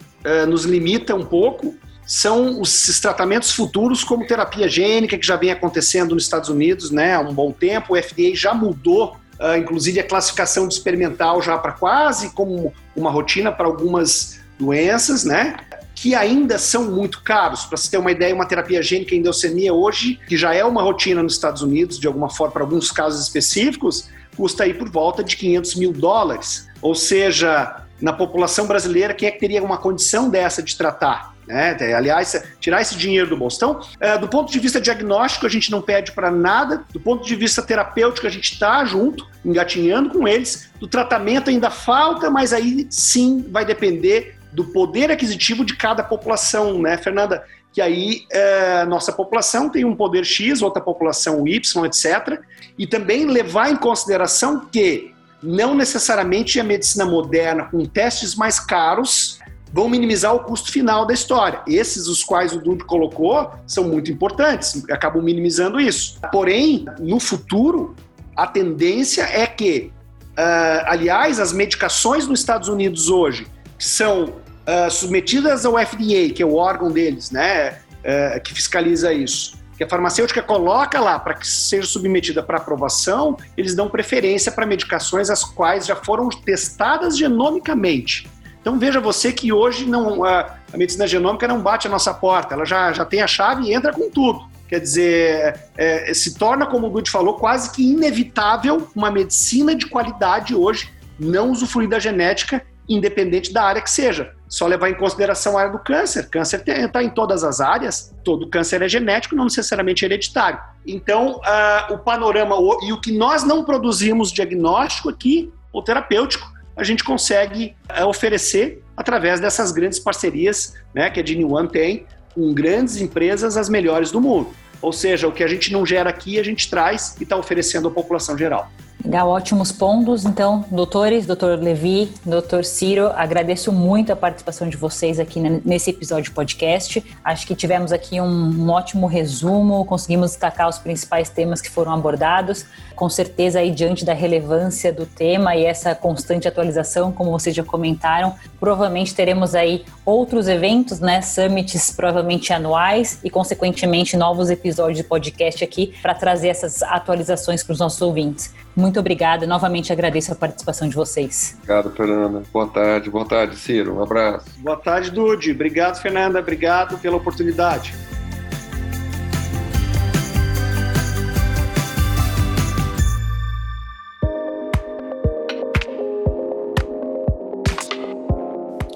nos 0.47 0.65
limita 0.65 1.15
um 1.15 1.25
pouco 1.25 1.75
são 2.11 2.61
os 2.61 2.99
tratamentos 2.99 3.53
futuros 3.53 4.03
como 4.03 4.27
terapia 4.27 4.69
gênica, 4.69 5.17
que 5.17 5.25
já 5.25 5.37
vem 5.37 5.53
acontecendo 5.53 6.13
nos 6.13 6.25
Estados 6.25 6.49
Unidos 6.49 6.91
né, 6.91 7.15
há 7.15 7.21
um 7.21 7.33
bom 7.33 7.53
tempo. 7.53 7.95
O 7.95 8.03
FDA 8.03 8.35
já 8.35 8.53
mudou, 8.53 9.17
uh, 9.39 9.57
inclusive, 9.57 10.01
a 10.01 10.03
classificação 10.03 10.67
de 10.67 10.75
experimental 10.75 11.41
já 11.41 11.57
para 11.57 11.71
quase 11.71 12.31
como 12.31 12.75
uma 12.97 13.13
rotina 13.13 13.53
para 13.53 13.65
algumas 13.65 14.41
doenças, 14.59 15.23
né? 15.23 15.57
Que 15.95 16.17
ainda 16.17 16.59
são 16.59 16.91
muito 16.91 17.23
caros. 17.23 17.65
Para 17.65 17.77
você 17.77 17.89
ter 17.89 17.99
uma 17.99 18.11
ideia, 18.11 18.35
uma 18.35 18.45
terapia 18.45 18.83
gênica 18.83 19.15
em 19.15 19.23
leucemia 19.23 19.73
hoje, 19.73 20.19
que 20.27 20.37
já 20.37 20.53
é 20.53 20.65
uma 20.65 20.83
rotina 20.83 21.23
nos 21.23 21.35
Estados 21.35 21.63
Unidos, 21.63 21.97
de 21.97 22.09
alguma 22.09 22.29
forma, 22.29 22.53
para 22.53 22.65
alguns 22.65 22.91
casos 22.91 23.23
específicos, 23.23 24.09
custa 24.37 24.65
aí 24.65 24.75
por 24.75 24.91
volta 24.91 25.23
de 25.23 25.37
500 25.37 25.77
mil 25.77 25.93
dólares. 25.93 26.67
Ou 26.83 26.97
seja, 26.97 27.85
na 28.01 28.13
população 28.13 28.67
brasileira, 28.67 29.15
quem 29.15 29.29
é 29.29 29.31
que 29.31 29.39
teria 29.39 29.63
uma 29.63 29.79
condição 29.79 30.29
dessa 30.29 30.61
de 30.61 30.77
tratar? 30.77 31.39
Né? 31.51 31.77
Aliás, 31.95 32.41
tirar 32.61 32.81
esse 32.81 32.97
dinheiro 32.97 33.29
do 33.29 33.37
bolso. 33.37 33.57
Então, 33.57 33.81
é, 33.99 34.17
do 34.17 34.29
ponto 34.29 34.53
de 34.53 34.59
vista 34.61 34.81
diagnóstico, 34.81 35.47
a 35.47 35.49
gente 35.49 35.71
não 35.71 35.83
pede 35.83 36.13
para 36.13 36.31
nada. 36.31 36.85
Do 36.93 37.01
ponto 37.01 37.27
de 37.27 37.35
vista 37.35 37.61
terapêutico, 37.61 38.27
a 38.27 38.31
gente 38.31 38.53
está 38.53 38.85
junto, 38.85 39.27
engatinhando 39.45 40.11
com 40.11 40.29
eles. 40.29 40.71
Do 40.79 40.87
tratamento 40.87 41.51
ainda 41.51 41.69
falta, 41.69 42.31
mas 42.31 42.53
aí 42.53 42.87
sim 42.89 43.45
vai 43.51 43.65
depender 43.65 44.37
do 44.53 44.65
poder 44.65 45.11
aquisitivo 45.11 45.65
de 45.65 45.77
cada 45.77 46.05
população, 46.05 46.81
né, 46.81 46.97
Fernanda? 46.97 47.45
Que 47.73 47.81
aí 47.81 48.23
é, 48.31 48.85
nossa 48.85 49.13
população 49.13 49.69
tem 49.69 49.85
um 49.85 49.95
poder 49.95 50.25
X, 50.25 50.63
outra 50.63 50.83
população 50.83 51.47
Y, 51.47 51.85
etc. 51.85 52.41
E 52.79 52.87
também 52.87 53.27
levar 53.27 53.71
em 53.71 53.77
consideração 53.77 54.69
que 54.71 55.13
não 55.43 55.75
necessariamente 55.75 56.61
a 56.61 56.65
medicina 56.65 57.05
moderna, 57.05 57.65
com 57.65 57.85
testes 57.85 58.35
mais 58.35 58.61
caros, 58.61 59.41
vão 59.73 59.89
minimizar 59.89 60.35
o 60.35 60.41
custo 60.41 60.71
final 60.73 61.07
da 61.07 61.15
história. 61.15 61.63
Esses, 61.67 62.07
os 62.07 62.25
quais 62.25 62.53
o 62.53 62.61
Dudu 62.61 62.85
colocou, 62.85 63.51
são 63.67 63.85
muito 63.85 64.11
importantes, 64.11 64.83
acabam 64.91 65.23
minimizando 65.23 65.81
isso. 65.81 66.21
Porém, 66.33 66.85
no 66.99 67.21
futuro, 67.21 67.95
a 68.37 68.47
tendência 68.47 69.23
é 69.23 69.47
que, 69.47 69.93
uh, 70.31 70.85
aliás, 70.87 71.39
as 71.39 71.53
medicações 71.53 72.27
nos 72.27 72.41
Estados 72.41 72.69
Unidos 72.69 73.09
hoje 73.09 73.47
são 73.79 74.25
uh, 74.25 74.91
submetidas 74.91 75.65
ao 75.65 75.75
FDA, 75.75 76.31
que 76.35 76.43
é 76.43 76.47
o 76.47 76.55
órgão 76.55 76.91
deles, 76.91 77.31
né, 77.31 77.79
uh, 78.01 78.41
que 78.43 78.53
fiscaliza 78.53 79.13
isso. 79.13 79.59
Que 79.77 79.85
a 79.85 79.89
farmacêutica 79.89 80.43
coloca 80.43 81.01
lá 81.01 81.19
para 81.19 81.35
que 81.35 81.47
seja 81.47 81.87
submetida 81.87 82.43
para 82.43 82.59
aprovação, 82.59 83.37
eles 83.57 83.75
dão 83.75 83.89
preferência 83.89 84.53
para 84.53 84.67
medicações 84.67 85.31
as 85.31 85.43
quais 85.43 85.87
já 85.87 85.97
foram 85.97 86.29
testadas 86.29 87.17
genomicamente. 87.17 88.29
Então 88.61 88.79
veja 88.79 89.01
você 89.01 89.33
que 89.33 89.53
hoje 89.53 89.87
não 89.87 90.23
a, 90.23 90.57
a, 90.73 90.77
medicina 90.77 91.07
genômica 91.07 91.49
não 91.49 91.61
bate 91.61 91.87
a 91.87 91.91
nossa 91.91 92.13
porta, 92.13 92.55
ela 92.55 92.65
já, 92.65 92.93
já 92.93 93.05
tem 93.05 93.23
a 93.23 93.27
chave 93.27 93.65
e 93.65 93.75
entra 93.75 93.93
com 93.93 94.11
tudo. 94.11 94.49
Quer 94.69 94.81
dizer, 94.81 95.61
é, 95.77 96.15
se 96.15 96.35
torna, 96.39 96.65
como 96.65 96.87
o 96.87 96.91
Dude 96.91 97.11
falou, 97.11 97.35
quase 97.35 97.73
que 97.73 97.83
inevitável 97.83 98.89
uma 98.95 99.11
medicina 99.11 99.75
de 99.75 99.87
qualidade 99.87 100.55
hoje 100.55 100.93
não 101.19 101.51
usufruir 101.51 101.89
da 101.89 101.99
genética, 101.99 102.63
independente 102.89 103.53
da 103.53 103.65
área 103.65 103.83
que 103.83 103.91
seja. 103.91 104.33
Só 104.49 104.67
levar 104.67 104.89
em 104.89 104.95
consideração 104.95 105.57
a 105.57 105.63
área 105.63 105.73
do 105.73 105.79
câncer. 105.79 106.29
Câncer 106.29 106.63
está 106.67 107.03
em 107.03 107.11
todas 107.11 107.45
as 107.45 107.61
áreas, 107.61 108.15
todo 108.25 108.49
câncer 108.49 108.83
é 108.83 108.89
genético, 108.89 109.35
não 109.35 109.45
necessariamente 109.45 110.05
hereditário. 110.05 110.61
Então, 110.87 111.37
uh, 111.39 111.95
o 111.95 111.99
panorama 111.99 112.57
e 112.85 112.93
o 112.93 113.01
que 113.01 113.17
nós 113.17 113.43
não 113.45 113.65
produzimos 113.65 114.33
diagnóstico 114.33 115.09
aqui 115.09 115.53
ou 115.73 115.83
terapêutico, 115.83 116.49
a 116.77 116.85
gente 116.85 117.05
consegue 117.05 117.75
é, 117.89 118.05
oferecer 118.05 118.83
através 118.97 119.41
dessas 119.41 119.73
grandes 119.73 119.99
parcerias 119.99 120.75
né, 120.95 121.11
que 121.11 121.21
a 121.21 121.25
Gene 121.25 121.45
One 121.45 121.69
tem 121.69 122.07
com 122.35 122.53
grandes 122.55 122.97
empresas, 123.01 123.57
as 123.57 123.69
melhores 123.69 124.11
do 124.11 124.21
mundo. 124.21 124.51
Ou 124.81 124.93
seja, 124.93 125.29
o 125.29 125.33
que 125.33 125.45
a 125.45 125.49
gente 125.49 125.73
não 125.73 125.85
gera 125.85 126.09
aqui, 126.09 126.39
a 126.39 126.43
gente 126.43 126.71
traz 126.71 127.17
e 127.21 127.25
está 127.25 127.37
oferecendo 127.37 127.89
à 127.89 127.91
população 127.91 128.37
geral. 128.37 128.71
Legal, 129.03 129.29
ótimos 129.29 129.73
pontos. 129.73 130.27
Então, 130.27 130.65
doutores, 130.71 131.27
doutor 131.27 131.59
Levi, 131.59 132.13
doutor 132.25 132.65
Ciro, 132.65 133.11
agradeço 133.15 133.73
muito 133.73 134.13
a 134.13 134.17
participação 134.17 134.69
de 134.69 134.77
vocês 134.77 135.19
aqui 135.19 135.41
nesse 135.65 135.91
episódio 135.91 136.33
podcast. 136.33 137.03
Acho 137.25 137.47
que 137.47 137.55
tivemos 137.55 137.93
aqui 137.93 138.21
um, 138.21 138.27
um, 138.27 138.69
ótimo 138.71 139.07
resumo, 139.07 139.85
conseguimos 139.87 140.33
destacar 140.33 140.69
os 140.69 140.79
principais 140.79 141.31
temas 141.31 141.63
que 141.63 141.71
foram 141.71 141.93
abordados. 141.93 142.67
Com 142.95 143.09
certeza, 143.09 143.61
aí, 143.61 143.71
diante 143.71 144.05
da 144.05 144.13
relevância 144.13 144.93
do 144.93 145.07
tema 145.07 145.57
e 145.57 145.65
essa 145.65 145.95
constante 145.95 146.47
atualização, 146.47 147.11
como 147.11 147.31
vocês 147.31 147.57
já 147.57 147.65
comentaram, 147.65 148.35
provavelmente 148.61 149.15
teremos 149.15 149.55
aí 149.55 149.85
outros 150.05 150.47
eventos, 150.47 151.01
né? 151.01 151.23
Summits 151.23 151.91
provavelmente 151.91 152.53
anuais 152.53 153.19
e, 153.25 153.31
consequentemente, 153.31 154.17
novos 154.17 154.51
episódios 154.51 154.99
de 154.99 155.05
podcast 155.05 155.65
aqui 155.65 155.95
para 156.03 156.15
trazer 156.15 156.49
essas 156.49 156.83
atualizações 156.83 157.63
para 157.63 157.73
os 157.73 157.79
nossos 157.79 158.03
ouvintes. 158.03 158.53
Muito 158.77 159.01
obrigada. 159.01 159.47
Novamente 159.47 159.93
agradeço 159.93 160.33
a 160.33 160.37
participação 160.37 160.89
de 160.89 160.95
vocês. 160.95 161.57
Obrigado, 161.59 161.91
Fernanda. 161.91 162.43
Boa 162.53 162.69
tarde. 162.69 163.11
Boa 163.11 163.25
tarde, 163.25 163.57
Ciro. 163.57 163.97
Um 163.97 164.03
abraço. 164.03 164.47
Boa 164.59 164.77
tarde, 164.77 165.11
Dude. 165.11 165.51
Obrigado, 165.51 166.01
Fernanda. 166.01 166.39
Obrigado 166.39 166.99
pela 166.99 167.17
oportunidade. 167.17 167.95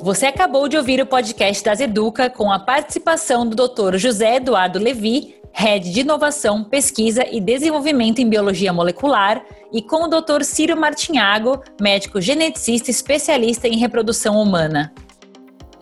Você 0.04 0.26
acabou 0.26 0.68
de 0.68 0.76
ouvir 0.76 1.00
o 1.00 1.06
podcast 1.06 1.64
das 1.64 1.80
Educa 1.80 2.28
com 2.28 2.52
a 2.52 2.58
participação 2.58 3.48
do 3.48 3.56
Dr. 3.56 3.96
José 3.96 4.36
Eduardo 4.36 4.78
Levi, 4.78 5.34
Head 5.56 5.92
de 5.92 6.00
Inovação, 6.00 6.64
Pesquisa 6.64 7.24
e 7.30 7.40
Desenvolvimento 7.40 8.18
em 8.18 8.28
Biologia 8.28 8.72
Molecular, 8.72 9.44
e 9.72 9.80
com 9.80 10.04
o 10.04 10.08
Dr. 10.08 10.42
Ciro 10.42 10.76
Martinhago, 10.76 11.62
médico 11.80 12.20
geneticista 12.20 12.90
especialista 12.90 13.68
em 13.68 13.78
reprodução 13.78 14.40
humana. 14.40 14.92